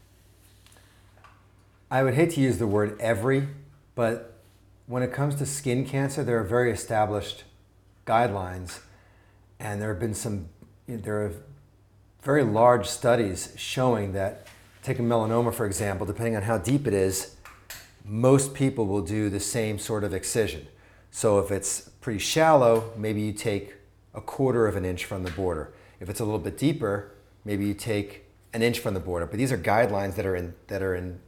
I 1.91 2.01
would 2.01 2.15
hate 2.15 2.31
to 2.31 2.41
use 2.41 2.57
the 2.57 2.65
word 2.65 2.99
every, 2.99 3.49
but 3.93 4.33
when 4.87 5.03
it 5.03 5.13
comes 5.13 5.35
to 5.35 5.45
skin 5.45 5.85
cancer, 5.85 6.23
there 6.23 6.39
are 6.39 6.43
very 6.43 6.71
established 6.71 7.43
guidelines, 8.07 8.79
and 9.59 9.79
there 9.79 9.89
have 9.89 9.99
been 9.99 10.15
some, 10.15 10.49
there 10.87 11.21
are 11.21 11.33
very 12.23 12.43
large 12.43 12.87
studies 12.87 13.53
showing 13.57 14.13
that, 14.13 14.47
taking 14.81 15.05
melanoma 15.05 15.53
for 15.53 15.67
example, 15.67 16.07
depending 16.07 16.35
on 16.35 16.41
how 16.41 16.57
deep 16.57 16.87
it 16.87 16.95
is, 16.95 17.35
most 18.03 18.55
people 18.55 18.87
will 18.87 19.03
do 19.03 19.29
the 19.29 19.39
same 19.39 19.77
sort 19.77 20.03
of 20.03 20.15
excision. 20.15 20.65
So 21.15 21.37
if 21.37 21.51
it's 21.51 21.89
pretty 22.01 22.17
shallow, 22.17 22.91
maybe 22.97 23.21
you 23.21 23.33
take 23.33 23.75
a 24.15 24.19
quarter 24.19 24.65
of 24.65 24.75
an 24.75 24.83
inch 24.83 25.05
from 25.05 25.23
the 25.23 25.29
border. 25.29 25.71
If 25.99 26.09
it's 26.09 26.19
a 26.19 26.25
little 26.25 26.39
bit 26.39 26.57
deeper, 26.57 27.11
maybe 27.45 27.67
you 27.67 27.75
take 27.75 28.25
an 28.51 28.63
inch 28.63 28.79
from 28.79 28.95
the 28.95 28.99
border. 28.99 29.27
But 29.27 29.37
these 29.37 29.51
are 29.51 29.57
guidelines 29.57 30.15
that 30.15 30.25
are 30.25 30.35
in 30.35 30.55
that 30.67 30.81
are 30.81 30.95
in 30.95 31.19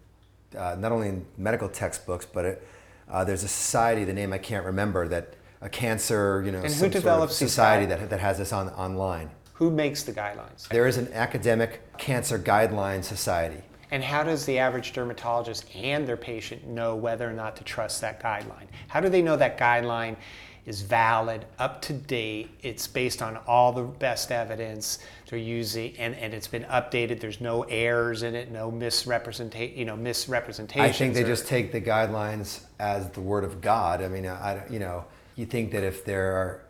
uh, 0.57 0.75
not 0.79 0.91
only 0.91 1.09
in 1.09 1.25
medical 1.37 1.69
textbooks, 1.69 2.25
but 2.25 2.45
it, 2.45 2.67
uh, 3.07 3.23
there's 3.23 3.43
a 3.43 3.47
society, 3.47 4.03
the 4.03 4.13
name 4.13 4.33
I 4.33 4.39
can't 4.39 4.65
remember, 4.65 5.07
that 5.07 5.35
a 5.61 5.69
cancer, 5.69 6.41
you 6.43 6.51
know, 6.51 6.61
who 6.61 6.69
some 6.69 6.79
sort 6.79 6.95
of 6.95 7.03
develops 7.03 7.35
society 7.35 7.85
that, 7.85 8.09
that 8.09 8.19
has 8.19 8.39
this 8.39 8.51
on 8.51 8.69
online. 8.69 9.29
Who 9.53 9.69
makes 9.69 10.01
the 10.01 10.13
guidelines? 10.13 10.67
There 10.69 10.87
is 10.87 10.97
an 10.97 11.13
academic 11.13 11.95
cancer 11.99 12.39
guideline 12.39 13.03
society. 13.03 13.61
And 13.95 14.03
how 14.03 14.25
does 14.25 14.45
the 14.45 14.59
average 14.59 14.91
dermatologist 14.91 15.73
and 15.73 16.05
their 16.05 16.17
patient 16.17 16.67
know 16.67 16.97
whether 16.97 17.29
or 17.29 17.31
not 17.31 17.55
to 17.55 17.63
trust 17.63 18.01
that 18.01 18.21
guideline? 18.21 18.67
How 18.89 18.99
do 18.99 19.07
they 19.07 19.21
know 19.21 19.37
that 19.37 19.57
guideline 19.57 20.17
is 20.65 20.81
valid, 20.81 21.45
up 21.59 21.81
to 21.83 21.93
date, 21.93 22.49
it's 22.61 22.87
based 22.87 23.21
on 23.21 23.37
all 23.47 23.71
the 23.71 23.83
best 23.83 24.33
evidence 24.33 24.99
they're 25.29 25.39
using, 25.39 25.95
and, 25.97 26.13
and 26.15 26.33
it's 26.33 26.49
been 26.49 26.65
updated, 26.65 27.21
there's 27.21 27.39
no 27.39 27.63
errors 27.69 28.23
in 28.23 28.35
it, 28.35 28.51
no 28.51 28.69
misrepresentation, 28.69 29.77
you 29.77 29.85
know, 29.85 29.95
misrepresentations? 29.95 30.93
I 30.93 30.97
think 30.97 31.13
they 31.13 31.23
or- 31.23 31.27
just 31.27 31.47
take 31.47 31.71
the 31.71 31.79
guidelines 31.79 32.65
as 32.77 33.09
the 33.11 33.21
word 33.21 33.45
of 33.45 33.61
God. 33.61 34.03
I 34.03 34.09
mean, 34.09 34.27
I, 34.27 34.61
you 34.69 34.79
know, 34.79 35.05
you 35.37 35.45
think 35.45 35.71
that 35.71 35.85
if 35.85 36.03
there 36.03 36.33
are 36.33 36.65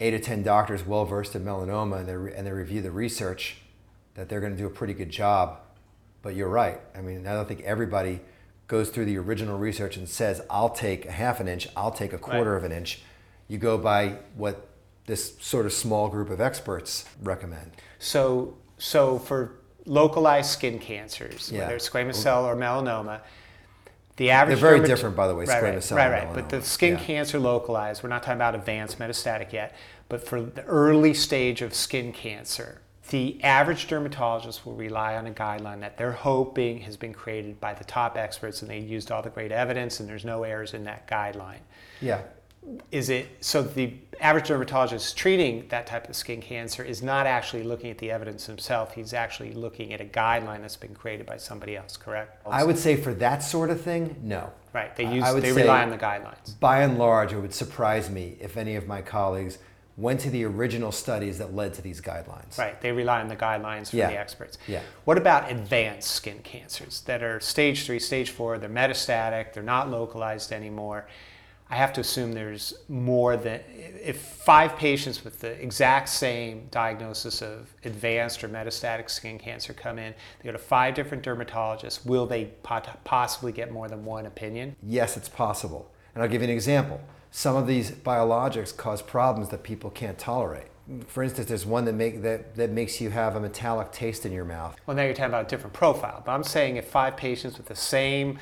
eight 0.00 0.14
or 0.14 0.18
ten 0.18 0.42
doctors 0.42 0.82
well 0.86 1.04
versed 1.04 1.36
in 1.36 1.44
melanoma 1.44 1.98
and 1.98 2.08
they, 2.08 2.34
and 2.34 2.46
they 2.46 2.52
review 2.52 2.80
the 2.80 2.90
research, 2.90 3.58
that 4.14 4.30
they're 4.30 4.40
going 4.40 4.52
to 4.52 4.58
do 4.58 4.66
a 4.66 4.70
pretty 4.70 4.94
good 4.94 5.10
job. 5.10 5.58
But 6.24 6.34
you're 6.34 6.48
right. 6.48 6.80
I 6.96 7.02
mean, 7.02 7.26
I 7.26 7.34
don't 7.34 7.46
think 7.46 7.60
everybody 7.60 8.20
goes 8.66 8.88
through 8.88 9.04
the 9.04 9.18
original 9.18 9.58
research 9.58 9.98
and 9.98 10.08
says, 10.08 10.40
"I'll 10.48 10.70
take 10.70 11.04
a 11.04 11.12
half 11.12 11.38
an 11.38 11.46
inch, 11.48 11.68
I'll 11.76 11.90
take 11.92 12.14
a 12.14 12.18
quarter 12.18 12.52
Right. 12.52 12.56
of 12.56 12.64
an 12.64 12.72
inch." 12.72 13.02
You 13.46 13.58
go 13.58 13.76
by 13.76 14.16
what 14.34 14.66
this 15.06 15.34
sort 15.38 15.66
of 15.66 15.72
small 15.74 16.08
group 16.08 16.30
of 16.30 16.40
experts 16.40 17.04
recommend. 17.22 17.72
So, 17.98 18.56
so 18.78 19.18
for 19.18 19.52
localized 19.84 20.48
skin 20.50 20.78
cancers, 20.78 21.52
Yeah. 21.52 21.60
whether 21.60 21.76
it's 21.76 21.86
squamous 21.90 22.14
cell 22.14 22.46
or 22.46 22.56
melanoma, 22.56 23.20
the 24.16 24.30
average 24.30 24.60
They're 24.60 24.70
very 24.70 24.80
dermat- 24.80 24.86
different, 24.86 25.16
by 25.16 25.28
the 25.28 25.34
way, 25.34 25.44
Right, 25.44 25.62
squamous 25.62 25.72
right, 25.74 25.84
cell 25.84 25.98
right, 25.98 26.24
right. 26.24 26.34
But 26.34 26.48
the 26.48 26.62
skin 26.62 26.94
Yeah. 26.94 27.00
cancer 27.04 27.38
localized, 27.38 28.02
we're 28.02 28.08
not 28.08 28.22
talking 28.22 28.36
about 28.38 28.54
advanced 28.54 28.98
metastatic 28.98 29.52
yet. 29.52 29.74
But 30.08 30.26
for 30.26 30.40
the 30.40 30.64
early 30.64 31.12
stage 31.12 31.60
of 31.60 31.74
skin 31.74 32.12
cancer, 32.12 32.80
the 33.10 33.42
average 33.42 33.86
dermatologist 33.86 34.64
will 34.64 34.74
rely 34.74 35.16
on 35.16 35.26
a 35.26 35.30
guideline 35.30 35.80
that 35.80 35.98
they're 35.98 36.12
hoping 36.12 36.78
has 36.80 36.96
been 36.96 37.12
created 37.12 37.60
by 37.60 37.74
the 37.74 37.84
top 37.84 38.16
experts, 38.16 38.62
and 38.62 38.70
they 38.70 38.78
used 38.78 39.12
all 39.12 39.20
the 39.22 39.30
great 39.30 39.52
evidence, 39.52 40.00
and 40.00 40.08
there's 40.08 40.24
no 40.24 40.42
errors 40.42 40.72
in 40.72 40.84
that 40.84 41.06
guideline. 41.06 41.60
Yeah. 42.00 42.22
is 42.90 43.10
it 43.10 43.28
so 43.40 43.62
the 43.62 43.92
average 44.20 44.48
dermatologist 44.48 45.16
treating 45.18 45.66
that 45.68 45.86
type 45.86 46.08
of 46.08 46.16
skin 46.16 46.40
cancer 46.40 46.82
is 46.82 47.02
not 47.02 47.26
actually 47.26 47.62
looking 47.62 47.90
at 47.90 47.98
the 47.98 48.10
evidence 48.10 48.46
himself. 48.46 48.94
He's 48.94 49.12
actually 49.12 49.52
looking 49.52 49.92
at 49.92 50.00
a 50.00 50.04
guideline 50.04 50.62
that's 50.62 50.76
been 50.76 50.94
created 50.94 51.26
by 51.26 51.36
somebody 51.36 51.76
else, 51.76 51.96
correct? 51.98 52.40
I 52.46 52.64
would 52.64 52.78
say 52.78 52.96
for 52.96 53.12
that 53.14 53.42
sort 53.42 53.68
of 53.70 53.80
thing, 53.80 54.16
no. 54.22 54.50
Right. 54.72 54.96
They 54.96 55.12
use 55.12 55.24
I 55.24 55.32
would 55.32 55.42
they 55.42 55.52
rely 55.52 55.82
on 55.82 55.90
the 55.90 55.98
guidelines. 55.98 56.58
By 56.58 56.82
and 56.82 56.98
large, 56.98 57.32
it 57.32 57.38
would 57.38 57.54
surprise 57.54 58.08
me 58.08 58.36
if 58.40 58.56
any 58.56 58.76
of 58.76 58.88
my 58.88 59.02
colleagues 59.02 59.58
went 59.96 60.20
to 60.20 60.30
the 60.30 60.44
original 60.44 60.90
studies 60.90 61.38
that 61.38 61.54
led 61.54 61.72
to 61.74 61.82
these 61.82 62.00
guidelines. 62.00 62.58
Right. 62.58 62.80
They 62.80 62.90
rely 62.92 63.20
on 63.20 63.28
the 63.28 63.36
guidelines 63.36 63.90
from 63.90 64.00
Yeah. 64.00 64.10
the 64.10 64.18
experts. 64.18 64.58
Yeah. 64.66 64.80
What 65.04 65.18
about 65.18 65.50
advanced 65.50 66.10
skin 66.10 66.40
cancers 66.42 67.02
that 67.02 67.22
are 67.22 67.38
stage 67.40 67.86
three, 67.86 68.00
stage 68.00 68.30
four, 68.30 68.58
they're 68.58 68.68
metastatic, 68.68 69.52
they're 69.52 69.62
not 69.62 69.90
localized 69.90 70.52
anymore? 70.52 71.06
I 71.70 71.76
have 71.76 71.92
to 71.94 72.02
assume 72.02 72.32
there's 72.32 72.74
more 72.88 73.36
than 73.36 73.60
if 73.70 74.18
five 74.20 74.76
patients 74.76 75.24
with 75.24 75.40
the 75.40 75.52
exact 75.62 76.08
same 76.10 76.66
diagnosis 76.70 77.40
of 77.40 77.72
advanced 77.84 78.44
or 78.44 78.48
metastatic 78.48 79.08
skin 79.08 79.38
cancer 79.38 79.72
come 79.72 79.98
in, 79.98 80.12
they 80.40 80.44
go 80.44 80.52
to 80.52 80.58
five 80.58 80.94
different 80.94 81.24
dermatologists. 81.24 82.04
Will 82.04 82.26
they 82.26 82.46
pot- 82.62 83.02
possibly 83.04 83.50
get 83.50 83.72
more 83.72 83.88
than 83.88 84.04
one 84.04 84.26
opinion? 84.26 84.76
Yes, 84.82 85.16
it's 85.16 85.28
possible. 85.28 85.90
And 86.14 86.22
I'll 86.22 86.28
give 86.28 86.42
you 86.42 86.48
an 86.48 86.54
example. 86.54 87.00
Some 87.36 87.56
of 87.56 87.66
these 87.66 87.90
biologics 87.90 88.74
cause 88.76 89.02
problems 89.02 89.48
that 89.48 89.64
people 89.64 89.90
can't 89.90 90.16
tolerate. 90.16 90.68
For 91.08 91.20
instance, 91.24 91.48
there's 91.48 91.66
one 91.66 91.84
that, 91.86 91.94
make, 91.94 92.22
that, 92.22 92.54
that 92.54 92.70
makes 92.70 93.00
you 93.00 93.10
have 93.10 93.34
a 93.34 93.40
metallic 93.40 93.90
taste 93.90 94.24
in 94.24 94.30
your 94.30 94.44
mouth. 94.44 94.76
Well, 94.86 94.96
now 94.96 95.02
you're 95.02 95.14
talking 95.14 95.30
about 95.32 95.46
a 95.46 95.48
different 95.48 95.72
profile, 95.72 96.22
but 96.24 96.30
I'm 96.30 96.44
saying 96.44 96.76
if 96.76 96.86
five 96.86 97.16
patients 97.16 97.56
with 97.56 97.66
the 97.66 97.74
same 97.74 98.38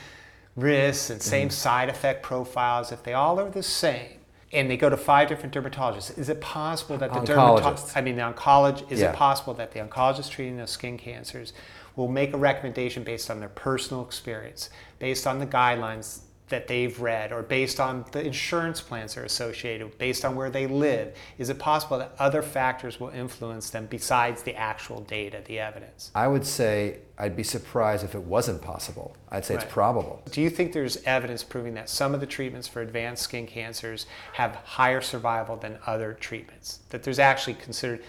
risks 0.57 1.09
and 1.09 1.23
same 1.23 1.49
Mm-hmm. 1.49 1.55
side 1.55 1.89
effect 1.89 2.23
profiles, 2.23 2.93
if 2.93 3.03
they 3.03 3.15
all 3.15 3.41
are 3.41 3.49
the 3.49 3.63
same, 3.63 4.19
and 4.53 4.69
they 4.71 4.77
go 4.77 4.91
to 4.91 4.97
five 4.99 5.27
different 5.27 5.55
dermatologists, 5.55 6.19
is 6.19 6.29
it 6.29 6.43
possible 6.43 6.99
that 6.99 7.15
the 7.15 7.21
dermatologist, 7.21 7.97
I 7.97 8.03
mean 8.03 8.17
the 8.17 8.23
oncologist, 8.23 8.93
is 8.93 9.01
Yeah. 9.01 9.13
it 9.13 9.17
possible 9.17 9.55
that 9.55 9.73
the 9.73 9.81
oncologist 9.81 10.29
treating 10.29 10.59
those 10.59 10.71
skin 10.71 10.99
cancers 10.99 11.55
will 11.97 12.09
make 12.09 12.35
a 12.35 12.37
recommendation 12.37 13.05
based 13.05 13.31
on 13.31 13.41
their 13.41 13.49
personal 13.49 14.05
experience, 14.05 14.69
based 14.99 15.27
on 15.27 15.39
the 15.39 15.47
guidelines 15.47 16.25
that 16.53 16.69
they've 16.69 17.01
read, 17.01 17.33
or 17.33 17.43
based 17.43 17.81
on 17.81 18.05
the 18.13 18.25
insurance 18.25 18.81
plans 18.81 19.15
they're 19.15 19.25
associated 19.25 19.87
with, 19.87 19.99
based 19.99 20.25
on 20.25 20.37
where 20.37 20.51
they 20.51 20.67
live? 20.67 21.17
Is 21.39 21.49
it 21.49 21.59
possible 21.59 21.99
that 21.99 22.15
other 22.19 22.43
factors 22.43 23.01
will 23.01 23.09
influence 23.09 23.71
them 23.71 23.87
besides 23.87 24.43
the 24.43 24.55
actual 24.55 25.01
data, 25.01 25.43
the 25.47 25.59
evidence? 25.59 26.11
I 26.15 26.29
would 26.29 26.47
say 26.47 26.99
I'd 27.19 27.35
be 27.35 27.43
surprised 27.43 28.05
if 28.05 28.15
it 28.15 28.23
wasn't 28.23 28.61
possible. 28.61 29.17
I'd 29.31 29.45
say 29.47 29.55
Right. 29.55 29.65
it's 29.65 29.73
probable. 29.73 30.23
Do 30.31 30.43
you 30.43 30.51
think 30.51 30.73
there's 30.73 30.99
evidence 31.05 31.43
proving 31.43 31.75
that 31.75 31.89
some 31.89 32.13
of 32.15 32.21
the 32.21 32.27
treatments 32.27 32.69
for 32.69 32.83
advanced 32.83 33.23
skin 33.23 33.47
cancers 33.47 34.07
have 34.35 34.55
higher 34.55 35.01
survival 35.01 35.57
than 35.57 35.79
other 35.87 36.13
treatments? 36.13 36.81
That 36.91 37.03
there's 37.03 37.19
actually 37.19 37.55
considered 37.55 38.03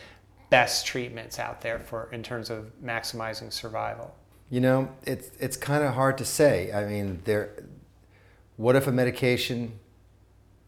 best 0.49 0.85
treatments 0.85 1.39
out 1.39 1.61
there 1.61 1.79
for 1.79 2.09
in 2.11 2.21
terms 2.23 2.49
of 2.49 2.71
maximizing 2.83 3.51
survival? 3.51 4.13
You 4.49 4.59
know, 4.61 4.89
it's, 5.05 5.31
it's 5.39 5.57
kind 5.57 5.83
of 5.83 5.95
hard 5.95 6.17
to 6.19 6.25
say. 6.25 6.71
I 6.71 6.85
mean, 6.85 7.21
there, 7.23 7.63
what 8.57 8.75
if 8.75 8.87
a 8.87 8.91
medication 8.91 9.79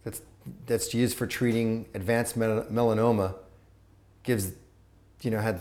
that's, 0.04 0.22
that's 0.66 0.94
used 0.94 1.18
for 1.18 1.28
treating 1.28 1.86
advanced 1.94 2.38
melanoma 2.38 3.36
gives, 4.24 4.52
you 5.22 5.32
know, 5.32 5.40
had 5.40 5.60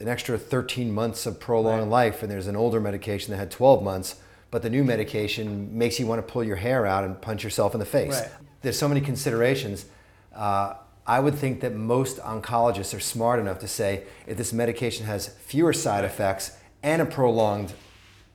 an 0.00 0.08
extra 0.08 0.36
13 0.38 0.92
months 0.92 1.24
of 1.26 1.40
prolonged 1.40 1.82
Right. 1.84 1.90
life, 2.10 2.22
and 2.22 2.30
there's 2.30 2.46
an 2.46 2.56
older 2.56 2.80
medication 2.80 3.30
that 3.32 3.38
had 3.38 3.50
12 3.50 3.82
months, 3.82 4.16
but 4.50 4.62
the 4.62 4.70
new 4.70 4.84
medication 4.84 5.76
makes 5.76 5.98
you 5.98 6.06
want 6.06 6.24
to 6.26 6.32
pull 6.32 6.44
your 6.44 6.56
hair 6.56 6.86
out 6.86 7.04
and 7.04 7.20
punch 7.20 7.42
yourself 7.42 7.74
in 7.74 7.80
the 7.80 7.86
face. 7.86 8.20
Right. 8.20 8.30
There's 8.62 8.78
so 8.78 8.88
many 8.88 9.00
considerations. 9.00 9.86
Uh, 10.34 10.74
I 11.06 11.20
would 11.20 11.34
think 11.34 11.60
that 11.60 11.74
most 11.74 12.18
oncologists 12.18 12.94
are 12.94 13.00
smart 13.00 13.38
enough 13.38 13.58
to 13.60 13.68
say 13.68 14.02
if 14.26 14.36
this 14.36 14.52
medication 14.52 15.06
has 15.06 15.28
fewer 15.28 15.72
side 15.72 16.04
effects 16.04 16.56
and 16.82 17.00
a 17.00 17.06
prolonged 17.06 17.72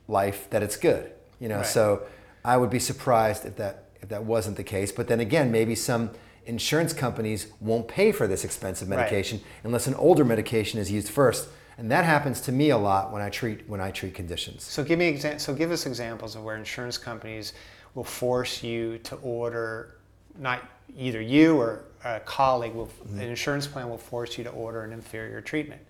life, 0.08 0.48
that 0.50 0.62
it's 0.62 0.76
good. 0.76 1.12
You 1.38 1.48
know, 1.48 1.58
Right. 1.58 1.66
so 1.66 2.02
I 2.44 2.56
would 2.56 2.70
be 2.70 2.78
surprised 2.78 3.44
if 3.44 3.56
that 3.56 3.84
if 4.02 4.08
that 4.08 4.24
wasn't 4.24 4.56
the 4.56 4.64
case. 4.64 4.90
But 4.90 5.06
then 5.06 5.20
again, 5.20 5.52
maybe 5.52 5.74
some 5.76 6.10
insurance 6.44 6.92
companies 6.92 7.46
won't 7.60 7.86
pay 7.86 8.10
for 8.10 8.26
this 8.26 8.44
expensive 8.44 8.88
Right. 8.90 8.96
medication 8.96 9.40
unless 9.62 9.86
an 9.86 9.94
older 9.94 10.24
medication 10.24 10.80
is 10.80 10.90
used 10.90 11.08
first. 11.08 11.48
And 11.78 11.88
that 11.92 12.04
happens 12.04 12.40
to 12.42 12.52
me 12.52 12.70
a 12.70 12.76
lot 12.78 13.12
when 13.12 13.22
I 13.22 13.30
treat 13.30 13.68
when 13.68 13.80
I 13.80 13.90
treat 13.92 14.14
conditions. 14.14 14.64
So 14.64 14.82
give 14.84 14.98
me 14.98 15.12
exa- 15.12 15.40
so 15.40 15.54
give 15.54 15.70
us 15.70 15.86
examples 15.86 16.34
of 16.36 16.42
where 16.44 16.56
insurance 16.56 16.98
companies 16.98 17.52
will 17.94 18.04
force 18.04 18.62
you 18.62 18.98
to 18.98 19.16
order 19.16 19.94
not 20.38 20.62
either 20.98 21.20
you 21.20 21.56
or 21.58 21.84
a 22.04 22.18
colleague 22.20 22.74
will 22.74 22.90
an 23.12 23.20
insurance 23.20 23.66
plan 23.66 23.88
will 23.88 23.98
force 23.98 24.36
you 24.36 24.44
to 24.44 24.50
order 24.50 24.82
an 24.82 24.92
inferior 24.92 25.40
treatment. 25.40 25.80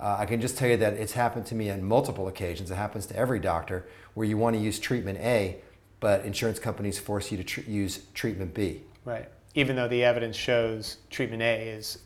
Uh, 0.00 0.16
I 0.18 0.26
can 0.26 0.40
just 0.40 0.56
tell 0.56 0.68
you 0.68 0.76
that 0.78 0.94
it's 0.94 1.12
happened 1.12 1.46
to 1.46 1.54
me 1.54 1.70
on 1.70 1.84
multiple 1.84 2.26
occasions. 2.28 2.70
It 2.70 2.76
happens 2.76 3.06
to 3.06 3.16
every 3.16 3.38
doctor 3.38 3.84
where 4.14 4.26
you 4.26 4.36
want 4.36 4.56
to 4.56 4.62
use 4.62 4.78
treatment 4.80 5.18
A, 5.18 5.58
but 6.02 6.24
insurance 6.24 6.58
companies 6.58 6.98
force 6.98 7.30
you 7.30 7.38
to 7.38 7.44
tr- 7.44 7.60
use 7.60 8.00
treatment 8.12 8.52
B. 8.52 8.80
Right. 9.04 9.28
Even 9.54 9.76
though 9.76 9.86
the 9.86 10.02
evidence 10.02 10.36
shows 10.36 10.96
treatment 11.10 11.42
A 11.42 11.68
is 11.68 12.00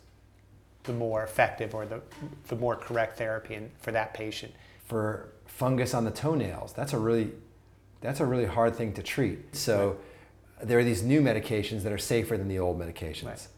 the 0.82 0.92
more 0.92 1.24
effective 1.24 1.74
or 1.74 1.86
the, 1.86 2.02
the 2.48 2.56
more 2.56 2.76
correct 2.76 3.16
therapy 3.16 3.54
in, 3.54 3.70
for 3.80 3.92
that 3.92 4.12
patient. 4.12 4.52
For 4.84 5.32
fungus 5.46 5.94
on 5.94 6.04
the 6.04 6.10
toenails, 6.10 6.74
that's 6.74 6.92
a 6.92 6.98
really 6.98 7.32
that's 8.02 8.20
a 8.20 8.26
really 8.26 8.44
hard 8.44 8.76
thing 8.76 8.92
to 8.92 9.02
treat. 9.02 9.56
So 9.56 9.96
there 10.62 10.78
are 10.78 10.84
these 10.84 11.02
new 11.02 11.22
medications 11.22 11.82
that 11.84 11.92
are 11.92 11.98
safer 11.98 12.36
than 12.36 12.48
the 12.48 12.58
old 12.58 12.78
medications. 12.78 13.24
Right. 13.24 13.48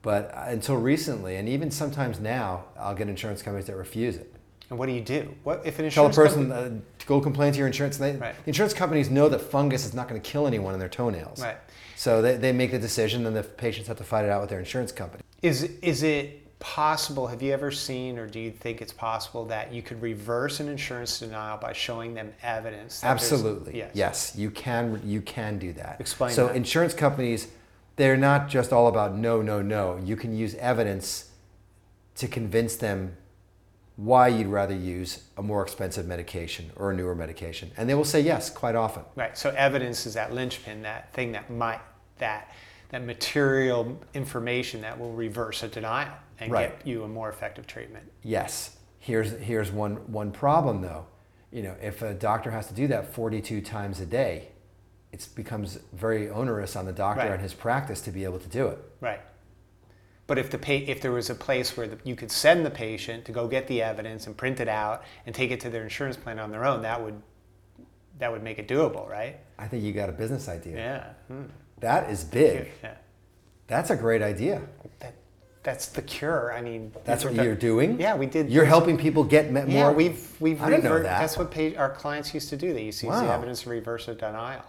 But 0.00 0.32
until 0.34 0.76
recently, 0.76 1.36
and 1.36 1.50
even 1.50 1.70
sometimes 1.70 2.18
now, 2.18 2.64
I'll 2.78 2.94
get 2.94 3.08
insurance 3.08 3.42
companies 3.42 3.66
that 3.66 3.76
refuse 3.76 4.16
it. 4.16 4.34
And 4.70 4.78
what 4.78 4.86
do 4.86 4.92
you 4.92 5.02
do? 5.02 5.34
What 5.44 5.66
if 5.66 5.78
an 5.78 5.84
insurance 5.84 6.16
Tell 6.16 6.24
a 6.24 6.28
person 6.28 6.48
company- 6.48 6.78
uh, 6.78 6.80
to 7.02 7.08
go 7.08 7.20
complain 7.20 7.52
to 7.52 7.58
your 7.58 7.66
insurance. 7.66 7.96
They, 7.96 8.16
Right. 8.16 8.34
The 8.44 8.48
insurance 8.48 8.72
companies 8.72 9.10
know 9.10 9.28
that 9.28 9.40
fungus 9.40 9.84
is 9.84 9.92
not 9.92 10.08
going 10.08 10.20
to 10.20 10.30
kill 10.30 10.46
anyone 10.46 10.72
in 10.72 10.78
their 10.80 10.88
toenails. 10.88 11.40
Right. 11.42 11.56
So 11.96 12.22
they, 12.22 12.36
they 12.36 12.52
make 12.52 12.70
the 12.70 12.78
decision, 12.78 13.26
and 13.26 13.34
the 13.36 13.42
patients 13.42 13.88
have 13.88 13.98
to 13.98 14.04
fight 14.04 14.24
it 14.24 14.30
out 14.30 14.40
with 14.40 14.50
their 14.50 14.58
insurance 14.60 14.92
company. 14.92 15.22
is 15.42 15.64
is 15.82 16.02
it 16.04 16.38
possible? 16.60 17.26
Have 17.26 17.42
you 17.42 17.52
ever 17.52 17.72
seen, 17.72 18.18
or 18.18 18.28
do 18.28 18.38
you 18.38 18.52
think 18.52 18.80
it's 18.80 18.92
possible 18.92 19.44
that 19.46 19.72
you 19.72 19.82
could 19.82 20.00
reverse 20.00 20.60
an 20.60 20.68
insurance 20.68 21.18
denial 21.18 21.58
by 21.58 21.72
showing 21.72 22.14
them 22.14 22.32
evidence? 22.42 23.00
that 23.00 23.08
Absolutely. 23.08 23.76
Yes. 23.78 23.90
Yes, 23.94 24.34
you 24.36 24.50
can. 24.50 25.00
You 25.04 25.22
can 25.22 25.58
do 25.58 25.72
that. 25.72 25.96
Explain 26.00 26.32
So 26.32 26.46
that. 26.46 26.56
insurance 26.56 26.94
companies, 26.94 27.48
they're 27.96 28.16
not 28.16 28.48
just 28.48 28.72
all 28.72 28.86
about 28.86 29.16
no, 29.16 29.42
no, 29.42 29.60
no. 29.60 29.98
You 30.04 30.14
can 30.14 30.36
use 30.36 30.54
evidence 30.56 31.30
to 32.16 32.28
convince 32.28 32.76
them 32.76 33.16
why 33.96 34.28
you'd 34.28 34.46
rather 34.46 34.74
use 34.74 35.24
a 35.36 35.42
more 35.42 35.62
expensive 35.62 36.06
medication 36.06 36.70
or 36.76 36.90
a 36.90 36.94
newer 36.96 37.14
medication, 37.14 37.70
and 37.76 37.88
they 37.88 37.94
will 37.94 38.04
say 38.04 38.20
yes 38.20 38.48
quite 38.50 38.74
often. 38.74 39.02
Right. 39.14 39.36
So 39.36 39.50
evidence 39.50 40.06
is 40.06 40.14
that 40.14 40.32
linchpin, 40.32 40.82
that 40.82 41.12
thing 41.12 41.32
that 41.32 41.50
might 41.50 41.80
that 42.18 42.50
that 42.90 43.04
material 43.04 43.98
information 44.14 44.82
that 44.82 44.98
will 44.98 45.12
reverse 45.12 45.62
a 45.62 45.68
denial 45.68 46.12
and 46.38 46.52
Right. 46.52 46.78
get 46.78 46.86
you 46.86 47.04
a 47.04 47.08
more 47.08 47.30
effective 47.30 47.66
treatment. 47.66 48.10
Yes. 48.22 48.76
Here's 48.98 49.32
here's 49.32 49.70
one 49.72 49.96
one 50.12 50.30
problem 50.32 50.80
though. 50.82 51.06
You 51.50 51.62
know, 51.62 51.74
if 51.82 52.00
a 52.02 52.14
doctor 52.14 52.50
has 52.50 52.66
to 52.68 52.74
do 52.74 52.86
that 52.88 53.12
42 53.12 53.60
times 53.60 54.00
a 54.00 54.06
day, 54.06 54.48
it 55.12 55.26
becomes 55.34 55.78
very 55.92 56.30
onerous 56.30 56.76
on 56.76 56.86
the 56.86 56.92
doctor 56.92 57.24
Right. 57.24 57.32
and 57.32 57.42
his 57.42 57.52
practice 57.52 58.00
to 58.02 58.10
be 58.10 58.24
able 58.24 58.38
to 58.38 58.48
do 58.48 58.68
it. 58.68 58.78
Right. 59.00 59.20
But 60.26 60.38
if 60.38 60.50
the 60.50 60.58
pa- 60.58 60.72
if 60.86 61.00
there 61.00 61.12
was 61.12 61.30
a 61.30 61.34
place 61.34 61.76
where 61.76 61.86
the, 61.88 61.98
you 62.04 62.14
could 62.14 62.30
send 62.30 62.64
the 62.64 62.70
patient 62.70 63.24
to 63.26 63.32
go 63.32 63.48
get 63.48 63.66
the 63.66 63.82
evidence 63.82 64.26
and 64.26 64.36
print 64.36 64.60
it 64.60 64.68
out 64.68 65.02
and 65.26 65.34
take 65.34 65.50
it 65.50 65.60
to 65.60 65.70
their 65.70 65.82
insurance 65.82 66.16
plan 66.16 66.38
on 66.38 66.50
their 66.50 66.64
own, 66.64 66.82
that 66.82 67.02
would 67.02 67.20
that 68.18 68.30
would 68.30 68.42
make 68.42 68.58
it 68.58 68.68
doable, 68.68 69.08
right? 69.08 69.40
I 69.58 69.66
think 69.66 69.82
you 69.82 69.92
got 69.92 70.08
a 70.08 70.12
business 70.12 70.48
idea. 70.48 70.76
Yeah. 70.76 71.04
Hmm. 71.34 71.42
That 71.80 72.08
is 72.10 72.22
big. 72.24 72.70
Yeah. 72.82 72.94
That's 73.66 73.90
a 73.90 73.96
great 73.96 74.22
idea. 74.22 74.62
That 75.00 75.14
that's 75.64 75.86
the 75.86 76.02
cure. 76.02 76.52
I 76.52 76.60
mean, 76.60 76.92
That's 77.04 77.24
what 77.24 77.36
are- 77.38 77.44
you're 77.44 77.54
doing. 77.56 78.00
Yeah, 78.00 78.16
we 78.16 78.26
did. 78.26 78.50
You're 78.50 78.64
helping 78.64 78.96
people 78.98 79.24
get 79.24 79.46
me- 79.52 79.60
more. 79.62 79.68
Yeah, 79.68 79.90
we've 79.90 80.40
we've 80.40 80.62
I 80.62 80.70
didn't 80.70 80.84
know 80.84 81.02
that. 81.02 81.18
That's 81.20 81.36
what 81.36 81.50
pa- 81.50 81.76
our 81.76 81.90
clients 81.90 82.32
used 82.32 82.48
to 82.50 82.56
do. 82.56 82.72
They 82.72 82.84
used 82.84 83.00
to 83.00 83.06
use 83.06 83.20
the 83.20 83.26
evidence 83.32 83.62
to 83.62 83.70
reverse 83.70 84.06
denial. 84.06 84.62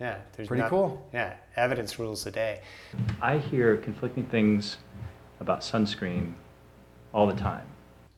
Yeah, 0.00 0.16
there's 0.32 0.48
Pretty 0.48 0.66
cool. 0.68 1.06
Yeah, 1.12 1.34
evidence 1.56 1.98
rules 1.98 2.24
the 2.24 2.30
day. 2.30 2.62
I 3.20 3.36
hear 3.36 3.76
conflicting 3.76 4.24
things 4.24 4.78
about 5.40 5.60
sunscreen 5.60 6.32
all 7.12 7.26
the 7.26 7.34
time. 7.34 7.66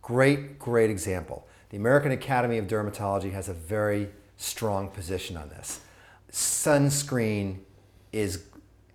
Great, 0.00 0.58
great 0.58 0.90
example. 0.90 1.46
The 1.70 1.76
American 1.76 2.12
Academy 2.12 2.58
of 2.58 2.66
Dermatology 2.66 3.32
has 3.32 3.48
a 3.48 3.54
very 3.54 4.10
strong 4.36 4.88
position 4.88 5.36
on 5.36 5.48
this. 5.48 5.80
Sunscreen 6.30 7.58
is 8.12 8.44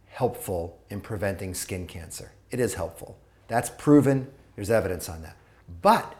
helpful 0.08 0.80
in 0.90 1.02
preventing 1.02 1.54
skin 1.54 1.88
cancer. 1.88 2.32
It 2.52 2.60
is 2.60 2.76
helpful. 2.76 3.18
That's 3.48 3.70
proven. 3.70 4.32
There's 4.56 4.72
evidence 4.72 5.10
on 5.10 5.22
that. 5.24 5.36
But 5.82 6.16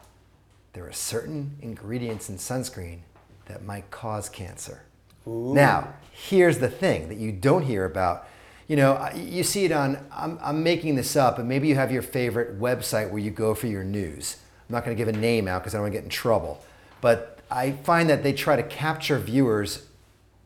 there 0.74 0.86
are 0.86 0.94
certain 0.94 1.58
ingredients 1.62 2.30
in 2.30 2.38
sunscreen 2.38 3.00
that 3.46 3.64
might 3.64 3.90
cause 3.90 4.28
cancer. 4.30 4.84
Now, 5.28 5.94
here's 6.12 6.60
the 6.60 6.70
thing 6.70 7.10
that 7.10 7.18
you 7.18 7.32
don't 7.32 7.64
hear 7.64 7.86
about. 7.86 8.28
You 8.68 8.76
know, 8.76 9.10
you 9.16 9.44
see 9.44 9.66
it 9.66 9.72
on, 9.72 10.06
I'm, 10.12 10.40
I'm 10.42 10.64
making 10.64 10.96
this 10.96 11.16
up, 11.16 11.40
and 11.40 11.48
maybe 11.48 11.68
you 11.68 11.76
have 11.76 11.92
your 11.92 12.02
favorite 12.02 12.60
website 12.60 13.10
where 13.12 13.22
you 13.22 13.32
go 13.32 13.54
for 13.54 13.68
your 13.68 13.84
news. 13.84 14.38
I'm 14.68 14.74
not 14.74 14.84
going 14.84 14.96
to 14.96 15.04
give 15.04 15.14
a 15.14 15.18
name 15.18 15.48
out 15.48 15.62
because 15.62 15.74
I 15.74 15.78
don't 15.78 15.84
want 15.84 15.94
to 15.94 15.98
get 16.00 16.04
in 16.04 16.10
trouble. 16.10 16.64
But 17.00 17.40
I 17.50 17.72
find 17.72 18.10
that 18.10 18.24
they 18.24 18.34
try 18.34 18.56
to 18.56 18.64
capture 18.64 19.20
viewers 19.20 19.88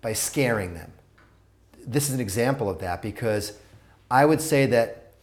by 0.01 0.13
scaring 0.13 0.73
them. 0.73 0.91
This 1.85 2.09
is 2.09 2.13
an 2.13 2.21
example 2.21 2.69
of 2.69 2.79
that 2.79 3.01
because 3.01 3.57
I 4.09 4.25
would 4.25 4.41
say 4.41 4.65
that 4.67 5.13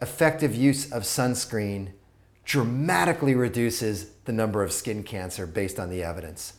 effective 0.00 0.54
use 0.54 0.90
of 0.90 1.02
sunscreen 1.02 1.90
dramatically 2.44 3.34
reduces 3.34 4.10
the 4.24 4.32
number 4.32 4.62
of 4.62 4.72
skin 4.72 5.02
cancer 5.02 5.46
based 5.46 5.78
on 5.78 5.88
the 5.88 6.02
evidence. 6.02 6.54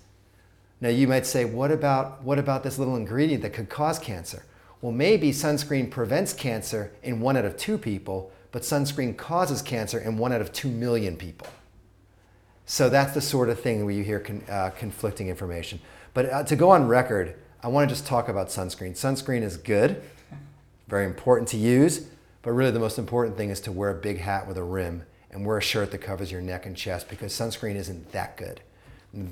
Now 0.82 0.90
you 0.90 1.08
might 1.08 1.26
say, 1.26 1.46
what 1.46 1.72
about, 1.72 2.24
what 2.24 2.40
about 2.40 2.64
this 2.64 2.78
little 2.78 2.96
ingredient 2.96 3.42
that 3.44 3.54
could 3.54 3.70
cause 3.70 3.98
cancer? 3.98 4.44
Well, 4.82 4.92
maybe 4.92 5.32
sunscreen 5.32 5.90
prevents 5.90 6.34
cancer 6.34 6.92
in 7.02 7.22
one 7.22 7.38
out 7.38 7.46
of 7.46 7.58
two 7.58 7.78
people, 7.78 8.32
but 8.52 8.62
sunscreen 8.62 9.18
causes 9.18 9.62
cancer 9.62 9.98
in 9.98 10.18
one 10.18 10.32
out 10.32 10.42
of 10.42 10.52
two 10.54 10.70
million 10.70 11.16
people. 11.16 11.48
So 12.66 12.90
that's 12.90 13.14
the 13.14 13.22
sort 13.22 13.50
of 13.50 13.60
thing 13.60 13.86
where 13.86 13.94
you 13.94 14.04
hear 14.04 14.20
con, 14.20 14.44
uh, 14.50 14.72
conflicting 14.72 15.30
information. 15.30 15.80
But 16.14 16.30
uh, 16.30 16.44
to 16.44 16.56
go 16.56 16.72
on 16.72 16.88
record, 16.88 17.36
I 17.62 17.68
want 17.68 17.90
to 17.90 17.96
just 17.96 18.08
talk 18.08 18.28
about 18.28 18.50
sunscreen. 18.50 18.92
Sunscreen 18.92 19.42
is 19.42 19.58
good, 19.58 20.02
very 20.88 21.06
important 21.06 21.48
to 21.50 21.58
use, 21.58 22.08
but 22.42 22.52
really 22.52 22.72
the 22.72 22.80
most 22.80 23.00
important 23.00 23.38
thing 23.38 23.50
is 23.50 23.60
to 23.62 23.72
wear 23.72 23.90
a 23.90 23.96
big 23.96 24.20
hat 24.20 24.48
with 24.48 24.58
a 24.58 24.64
rim 24.64 25.04
and 25.32 25.46
wear 25.46 25.58
a 25.58 25.62
shirt 25.62 25.92
that 25.92 26.00
covers 26.00 26.32
your 26.32 26.42
neck 26.42 26.66
and 26.66 26.76
chest 26.76 27.10
because 27.10 27.34
sunscreen 27.34 27.76
isn't 27.76 28.12
that 28.12 28.38
good. 28.38 28.62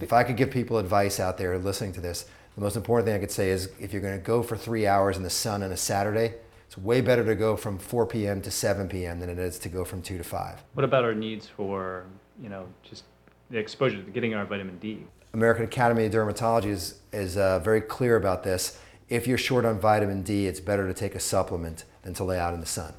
If 0.02 0.14
I 0.14 0.24
could 0.24 0.38
give 0.38 0.52
people 0.52 0.78
advice 0.78 1.20
out 1.20 1.38
there 1.38 1.58
listening 1.58 1.94
to 1.94 2.02
this, 2.02 2.26
the 2.56 2.62
most 2.62 2.76
important 2.76 3.08
thing 3.08 3.16
I 3.16 3.20
could 3.20 3.32
say 3.32 3.50
is 3.50 3.70
if 3.80 3.92
you're 3.92 4.02
going 4.02 4.18
to 4.18 4.24
go 4.24 4.44
for 4.44 4.56
three 4.56 4.88
hours 4.88 5.18
in 5.18 5.24
the 5.24 5.30
sun 5.30 5.64
on 5.64 5.72
a 5.72 5.78
Saturday, 5.78 6.36
it's 6.68 6.78
way 6.78 7.02
better 7.02 7.26
to 7.26 7.36
go 7.36 7.56
from 7.56 7.78
4 7.78 8.06
p.m. 8.06 8.42
to 8.42 8.52
7 8.52 8.88
p.m. 8.88 9.20
than 9.20 9.30
it 9.30 9.40
is 9.40 9.60
to 9.60 9.70
go 9.70 9.84
from 9.84 10.02
2 10.02 10.18
to 10.18 10.24
5. 10.24 10.64
What 10.74 10.84
about 10.84 11.04
our 11.04 11.14
needs 11.14 11.48
for, 11.48 12.06
you 12.42 12.50
know, 12.50 12.68
just 12.84 13.04
the 13.50 13.58
exposure 13.58 14.02
to 14.02 14.12
getting 14.12 14.34
our 14.36 14.46
vitamin 14.46 14.78
D? 14.80 15.06
American 15.34 15.66
Academy 15.66 16.06
of 16.06 16.12
Dermatology 16.14 16.68
is, 16.68 17.00
is 17.12 17.38
uh, 17.38 17.60
very 17.60 17.82
clear 17.82 18.16
about 18.16 18.44
this. 18.44 18.80
If 19.10 19.28
you're 19.28 19.38
short 19.38 19.66
on 19.66 19.80
vitamin 19.80 20.22
D, 20.24 20.48
it's 20.48 20.60
better 20.60 20.88
to 20.88 20.94
take 20.94 21.16
a 21.16 21.20
supplement 21.20 21.86
than 22.04 22.14
to 22.16 22.24
lay 22.24 22.40
out 22.40 22.54
in 22.54 22.60
the 22.60 22.66
sun. 22.66 22.94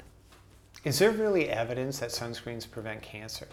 Is 0.83 0.99
there 0.99 1.11
really 1.11 1.49
evidence 1.49 1.99
that 1.99 2.09
sunscreens 2.09 2.69
prevent 2.69 3.01
cancer? 3.01 3.47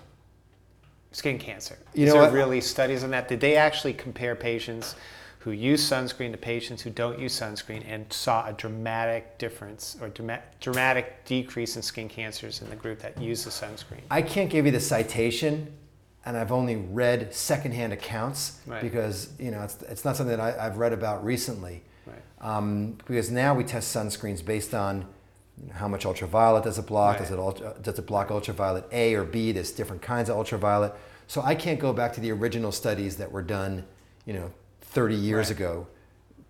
Skin 1.13 1.39
cancer. 1.39 1.79
You 1.95 2.07
know 2.07 2.13
there 2.13 2.23
what? 2.23 2.33
really 2.33 2.61
studies 2.61 3.05
on 3.05 3.11
that? 3.11 3.29
Did 3.29 3.41
they 3.41 3.57
actually 3.57 3.93
compare 3.93 4.35
patients 4.35 4.95
who 5.41 5.51
use 5.51 5.83
sunscreen 5.89 6.31
to 6.33 6.39
patients 6.39 6.83
who 6.83 6.91
don't 6.91 7.19
use 7.19 7.39
sunscreen 7.39 7.83
and 7.87 8.11
saw 8.13 8.47
a 8.47 8.53
dramatic 8.53 9.39
difference 9.39 9.97
or 10.01 10.09
drama- 10.09 10.43
dramatic 10.61 11.25
decrease 11.25 11.77
in 11.77 11.83
skin 11.83 12.09
cancers 12.09 12.63
in 12.63 12.71
the 12.71 12.77
group 12.77 13.01
that 13.01 13.21
used 13.21 13.45
the 13.45 13.51
sunscreen? 13.51 14.01
I 14.11 14.23
can't 14.23 14.49
give 14.49 14.65
you 14.67 14.73
the 14.73 14.81
citation, 14.81 15.73
and 16.25 16.37
I've 16.37 16.53
only 16.53 16.77
read 16.77 17.35
secondhand 17.35 17.93
accounts 17.93 18.61
Right. 18.67 18.81
because 18.81 19.31
you 19.39 19.51
know 19.51 19.63
it's, 19.63 19.83
it's 19.83 20.05
not 20.05 20.17
something 20.17 20.37
that 20.37 20.59
I, 20.59 20.67
I've 20.67 20.79
read 20.79 20.93
about 20.93 21.25
recently. 21.25 21.83
Right. 22.07 22.17
Um, 22.41 22.93
because 23.07 23.31
now 23.31 23.55
we 23.55 23.65
test 23.65 23.95
sunscreens 23.95 24.45
based 24.45 24.73
on 24.75 25.07
how 25.71 25.87
much 25.89 26.05
ultraviolet 26.07 26.65
does 26.65 26.79
it 26.79 26.87
block? 26.87 27.19
Does 27.19 27.31
it 27.31 27.39
ultra, 27.39 27.69
uh, 27.69 27.75
does 27.81 27.99
it 27.99 28.07
block 28.07 28.31
ultraviolet 28.31 28.85
A 28.93 29.15
or 29.15 29.25
B? 29.25 29.53
There's 29.53 29.71
different 29.71 30.03
kinds 30.03 30.29
of 30.29 30.37
ultraviolet. 30.37 30.93
So 31.29 31.41
I 31.43 31.55
can't 31.55 31.79
go 31.79 31.93
back 31.93 32.13
to 32.15 32.21
the 32.21 32.33
original 32.33 32.73
studies 32.73 33.17
that 33.19 33.31
were 33.31 33.43
done, 33.43 33.85
you 34.27 34.33
know, 34.35 34.51
30 34.81 35.15
years 35.15 35.49
Right. 35.49 35.57
ago, 35.57 35.87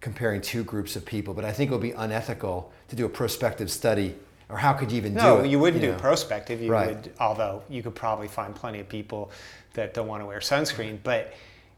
comparing 0.00 0.40
two 0.40 0.64
groups 0.64 0.96
of 0.96 1.04
people. 1.04 1.34
But 1.34 1.44
I 1.44 1.52
think 1.52 1.70
it 1.70 1.74
would 1.74 1.82
be 1.82 1.92
unethical 1.92 2.72
to 2.88 2.96
do 2.96 3.04
a 3.06 3.08
prospective 3.08 3.70
study, 3.70 4.16
or 4.48 4.56
how 4.56 4.72
could 4.72 4.90
you 4.90 4.96
even 4.96 5.14
do 5.14 5.20
No, 5.20 5.42
you 5.44 5.58
wouldn't 5.58 5.82
know? 5.82 5.92
do 5.92 5.98
prospective. 5.98 6.60
You 6.60 6.72
Right. 6.72 6.88
would, 6.96 7.12
although 7.20 7.62
you 7.68 7.82
could 7.82 7.94
probably 7.94 8.28
find 8.28 8.54
plenty 8.54 8.80
of 8.80 8.88
people 8.88 9.30
that 9.74 9.94
don't 9.94 10.08
want 10.08 10.22
to 10.22 10.26
wear 10.26 10.40
sunscreen. 10.40 10.98
But 11.02 11.32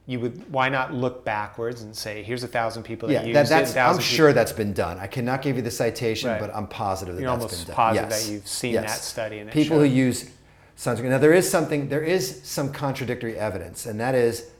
you 0.07 0.21
would. 0.21 0.53
Why 0.53 0.69
not 0.69 0.93
look 0.93 1.25
backwards 1.25 1.83
and 1.83 1.97
say, 1.97 2.23
"Here's 2.23 2.43
a 2.45 2.49
thousand 2.49 2.83
people 2.83 3.09
that 3.09 3.15
Yeah, 3.15 3.23
use 3.25 3.35
that, 3.35 3.49
that's, 3.49 3.73
thousand 3.73 4.01
I'm 4.01 4.05
people- 4.05 4.17
sure 4.17 4.33
that's 4.33 4.53
been 4.53 4.73
done. 4.73 4.99
I 4.99 5.07
cannot 5.07 5.41
give 5.43 5.57
you 5.57 5.63
the 5.63 5.71
citation, 5.71 6.31
Right. 6.31 6.41
but 6.41 6.55
I'm 6.55 6.67
positive 6.67 7.15
that 7.17 7.23
You're 7.23 7.37
that's 7.37 7.57
been 7.59 7.67
done. 7.69 7.77
positive 7.77 8.11
yes. 8.11 8.27
that 8.27 8.33
you've 8.33 8.49
seen 8.49 8.73
yes. 8.75 8.93
that 8.93 9.03
study 9.03 9.39
and 9.39 9.49
it 9.49 9.53
people 9.53 9.79
who 9.79 9.85
use 9.85 10.31
sunscreen. 10.77 11.05
Now 11.11 11.19
there 11.19 11.33
is 11.33 11.51
something, 11.51 11.89
there 11.89 12.03
is 12.03 12.43
some 12.45 12.73
contradictory 12.73 13.39
evidence, 13.39 13.87
and 13.87 13.99
that 14.01 14.15
is 14.15 14.51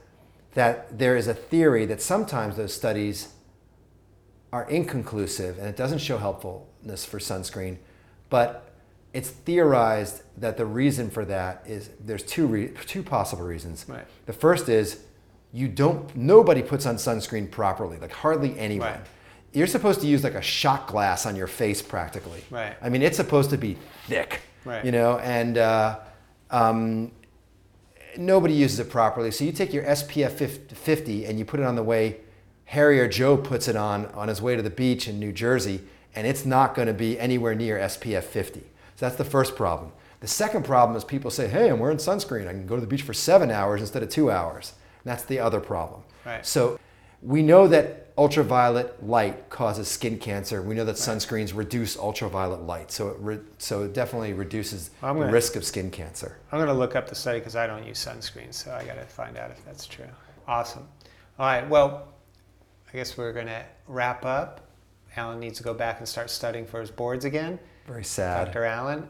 that 0.55 0.97
there 0.97 1.15
is 1.17 1.27
a 1.27 1.33
theory 1.33 1.85
that 1.85 2.01
sometimes 2.01 2.55
those 2.55 2.73
studies 2.73 3.27
are 4.53 4.67
inconclusive 4.69 5.57
and 5.59 5.67
it 5.67 5.75
doesn't 5.75 5.97
show 5.99 6.17
helpfulness 6.17 7.03
for 7.05 7.19
sunscreen, 7.19 7.77
but 8.29 8.71
it's 9.13 9.29
theorized 9.29 10.21
that 10.37 10.57
the 10.57 10.65
reason 10.65 11.09
for 11.09 11.25
that 11.25 11.61
is 11.67 11.89
there's 11.99 12.23
two 12.23 12.47
re- 12.47 12.71
two 12.85 13.03
possible 13.03 13.43
reasons. 13.43 13.85
Right. 13.87 14.05
The 14.25 14.33
first 14.33 14.69
is 14.69 15.01
you 15.55 15.69
don't 15.69 16.13
nobody 16.17 16.61
puts 16.61 16.85
on 16.85 16.97
sunscreen 16.97 17.49
properly, 17.49 17.97
like 17.97 18.11
hardly 18.11 18.59
anyone. 18.59 18.89
Right. 18.89 18.99
You're 19.53 19.67
supposed 19.67 20.01
to 20.01 20.07
use 20.07 20.21
like 20.21 20.35
a 20.35 20.41
shot 20.41 20.85
glass 20.85 21.25
on 21.25 21.37
your 21.37 21.47
face 21.47 21.81
practically. 21.81 22.43
Right. 22.51 22.75
I 22.81 22.89
mean, 22.89 23.01
it's 23.01 23.15
supposed 23.15 23.51
to 23.51 23.57
be 23.57 23.77
thick. 24.07 24.41
Right. 24.65 24.83
You 24.83 24.91
know, 24.91 25.17
and 25.19 25.57
uh, 25.57 25.99
um, 26.51 27.13
nobody 28.17 28.53
uses 28.53 28.79
it 28.79 28.89
properly. 28.89 29.31
So 29.31 29.45
you 29.45 29.53
take 29.53 29.71
your 29.71 29.85
SPF 29.85 30.71
50 30.73 31.25
and 31.25 31.39
you 31.39 31.45
put 31.45 31.61
it 31.61 31.65
on 31.65 31.75
the 31.75 31.83
way 31.83 32.17
Harry 32.65 32.99
or 32.99 33.07
Joe 33.07 33.37
puts 33.37 33.69
it 33.69 33.77
on 33.77 34.07
on 34.07 34.27
his 34.27 34.41
way 34.41 34.57
to 34.57 34.61
the 34.61 34.69
beach 34.69 35.07
in 35.07 35.19
New 35.19 35.31
Jersey, 35.31 35.79
and 36.13 36.27
it's 36.27 36.45
not 36.45 36.75
going 36.75 36.89
to 36.89 36.93
be 36.93 37.17
anywhere 37.17 37.55
near 37.55 37.77
SPF 37.77 38.23
50. 38.23 38.59
So 38.59 38.65
that's 39.05 39.15
the 39.15 39.23
first 39.23 39.55
problem. 39.55 39.93
The 40.19 40.27
second 40.27 40.65
problem 40.65 40.97
is 40.97 41.05
people 41.05 41.31
say, 41.31 41.47
hey, 41.47 41.69
I'm 41.69 41.79
wearing 41.79 41.97
sunscreen. 41.97 42.45
I 42.45 42.51
can 42.51 42.65
go 42.65 42.75
to 42.75 42.81
the 42.81 42.87
beach 42.87 43.03
for 43.03 43.13
seven 43.13 43.51
hours 43.51 43.79
instead 43.79 44.03
of 44.03 44.09
two 44.09 44.29
hours. 44.29 44.73
That's 45.05 45.23
the 45.23 45.39
other 45.39 45.59
problem. 45.61 46.01
Right. 46.25 46.45
So 46.45 46.77
we 47.21 47.41
know 47.41 47.67
that 47.67 48.09
ultraviolet 48.17 49.05
light 49.05 49.49
causes 49.49 49.87
skin 49.87 50.17
cancer. 50.17 50.61
We 50.61 50.73
know 50.75 50.85
that 50.85 50.95
sunscreens 50.95 51.55
reduce 51.55 51.97
ultraviolet 51.97 52.61
light. 52.63 52.91
So 52.91 53.09
it, 53.09 53.17
re- 53.19 53.39
so 53.57 53.83
it 53.83 53.93
definitely 53.93 54.33
reduces 54.33 54.89
I'm 55.01 55.15
the 55.15 55.21
gonna- 55.21 55.33
risk 55.33 55.55
of 55.55 55.63
skin 55.65 55.91
cancer. 55.91 56.37
I'm 56.51 56.57
going 56.59 56.67
to 56.67 56.73
look 56.73 56.95
up 56.95 57.07
the 57.07 57.15
study 57.15 57.39
because 57.39 57.55
I 57.55 57.67
don't 57.67 57.85
use 57.85 58.03
sunscreen, 58.03 58.53
so 58.53 58.71
I 58.73 58.83
got 58.85 58.95
to 58.95 59.05
find 59.05 59.37
out 59.37 59.51
if 59.51 59.63
that's 59.65 59.85
true. 59.85 60.05
Awesome. 60.47 60.87
All 61.39 61.45
right. 61.45 61.67
Well, 61.69 62.07
I 62.93 62.97
guess 62.97 63.17
we're 63.17 63.33
going 63.33 63.47
to 63.47 63.63
wrap 63.87 64.25
up. 64.25 64.61
Alan 65.17 65.39
needs 65.39 65.57
to 65.57 65.63
go 65.63 65.73
back 65.73 65.99
and 65.99 66.07
start 66.07 66.29
studying 66.29 66.65
for 66.65 66.79
his 66.81 66.91
boards 66.91 67.25
again. 67.25 67.57
Very 67.87 68.03
sad. 68.03 68.45
Dr. 68.47 68.65
Allen. 68.65 69.07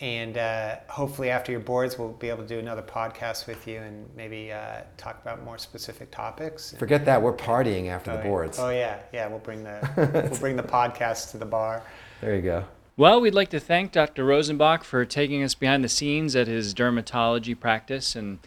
And 0.00 0.38
uh, 0.38 0.76
hopefully, 0.88 1.28
after 1.30 1.50
your 1.50 1.60
boards, 1.60 1.98
we'll 1.98 2.12
be 2.12 2.28
able 2.28 2.42
to 2.44 2.48
do 2.48 2.60
another 2.60 2.82
podcast 2.82 3.48
with 3.48 3.66
you 3.66 3.78
and 3.78 4.08
maybe 4.16 4.52
uh, 4.52 4.82
talk 4.96 5.20
about 5.20 5.42
more 5.44 5.58
specific 5.58 6.12
topics. 6.12 6.72
Forget 6.78 7.04
that. 7.06 7.20
We're 7.20 7.32
partying 7.32 7.88
after 7.88 8.12
Oh, 8.12 8.16
the 8.16 8.22
yeah. 8.22 8.28
boards. 8.28 8.58
Oh 8.60 8.70
yeah, 8.70 9.00
yeah. 9.12 9.26
We'll 9.26 9.40
bring 9.40 9.64
the 9.64 10.28
we'll 10.30 10.38
bring 10.40 10.54
the 10.56 10.62
podcast 10.62 11.32
to 11.32 11.38
the 11.38 11.46
bar. 11.46 11.82
There 12.20 12.36
you 12.36 12.42
go. 12.42 12.64
Well, 12.96 13.20
we'd 13.20 13.34
like 13.34 13.50
to 13.50 13.60
thank 13.60 13.90
Dr. 13.92 14.24
Rosenbach 14.24 14.82
for 14.84 15.04
taking 15.04 15.42
us 15.42 15.54
behind 15.54 15.82
the 15.84 15.88
scenes 15.88 16.34
at 16.36 16.46
his 16.48 16.74
dermatology 16.74 17.58
practice 17.58 18.14
and 18.16 18.38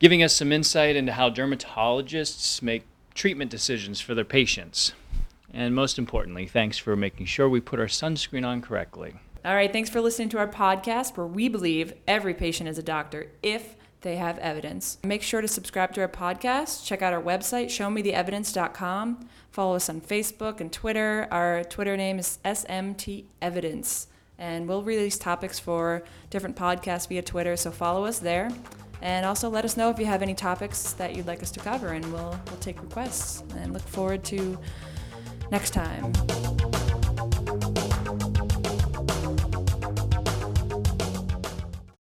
giving 0.00 0.22
us 0.22 0.34
some 0.34 0.50
insight 0.52 0.96
into 0.96 1.12
how 1.12 1.28
dermatologists 1.30 2.62
make 2.62 2.84
treatment 3.14 3.50
decisions 3.50 4.00
for 4.00 4.14
their 4.14 4.24
patients. 4.24 4.92
And 5.52 5.74
most 5.74 5.98
importantly, 5.98 6.46
thanks 6.46 6.78
for 6.78 6.94
making 6.96 7.26
sure 7.26 7.48
we 7.48 7.60
put 7.60 7.80
our 7.80 7.86
sunscreen 7.86 8.46
on 8.46 8.60
correctly. 8.62 9.14
All 9.42 9.54
right, 9.54 9.72
thanks 9.72 9.88
for 9.88 10.02
listening 10.02 10.28
to 10.30 10.38
our 10.38 10.46
podcast 10.46 11.16
where 11.16 11.26
we 11.26 11.48
believe 11.48 11.94
every 12.06 12.34
patient 12.34 12.68
is 12.68 12.76
a 12.76 12.82
doctor 12.82 13.28
if 13.42 13.74
they 14.02 14.16
have 14.16 14.38
evidence. 14.38 14.98
Make 15.02 15.22
sure 15.22 15.40
to 15.40 15.48
subscribe 15.48 15.94
to 15.94 16.02
our 16.02 16.08
podcast, 16.08 16.84
check 16.84 17.00
out 17.00 17.14
our 17.14 17.22
website, 17.22 17.66
showmetheevidence.com, 17.66 19.28
follow 19.50 19.76
us 19.76 19.88
on 19.88 20.02
Facebook 20.02 20.60
and 20.60 20.70
Twitter. 20.70 21.26
Our 21.30 21.64
Twitter 21.64 21.96
name 21.96 22.18
is 22.18 22.38
SMT 22.44 23.24
Evidence, 23.40 24.08
and 24.38 24.68
we'll 24.68 24.82
release 24.82 25.16
topics 25.16 25.58
for 25.58 26.02
different 26.28 26.56
podcasts 26.56 27.08
via 27.08 27.22
Twitter, 27.22 27.56
so 27.56 27.70
follow 27.70 28.04
us 28.04 28.18
there. 28.18 28.50
And 29.00 29.24
also 29.24 29.48
let 29.48 29.64
us 29.64 29.74
know 29.74 29.88
if 29.88 29.98
you 29.98 30.04
have 30.04 30.20
any 30.20 30.34
topics 30.34 30.92
that 30.94 31.16
you'd 31.16 31.26
like 31.26 31.42
us 31.42 31.50
to 31.52 31.60
cover, 31.60 31.88
and 31.88 32.04
we'll, 32.12 32.38
we'll 32.48 32.60
take 32.60 32.82
requests. 32.82 33.42
And 33.56 33.72
look 33.72 33.88
forward 33.88 34.22
to 34.24 34.58
next 35.50 35.70
time. 35.70 36.12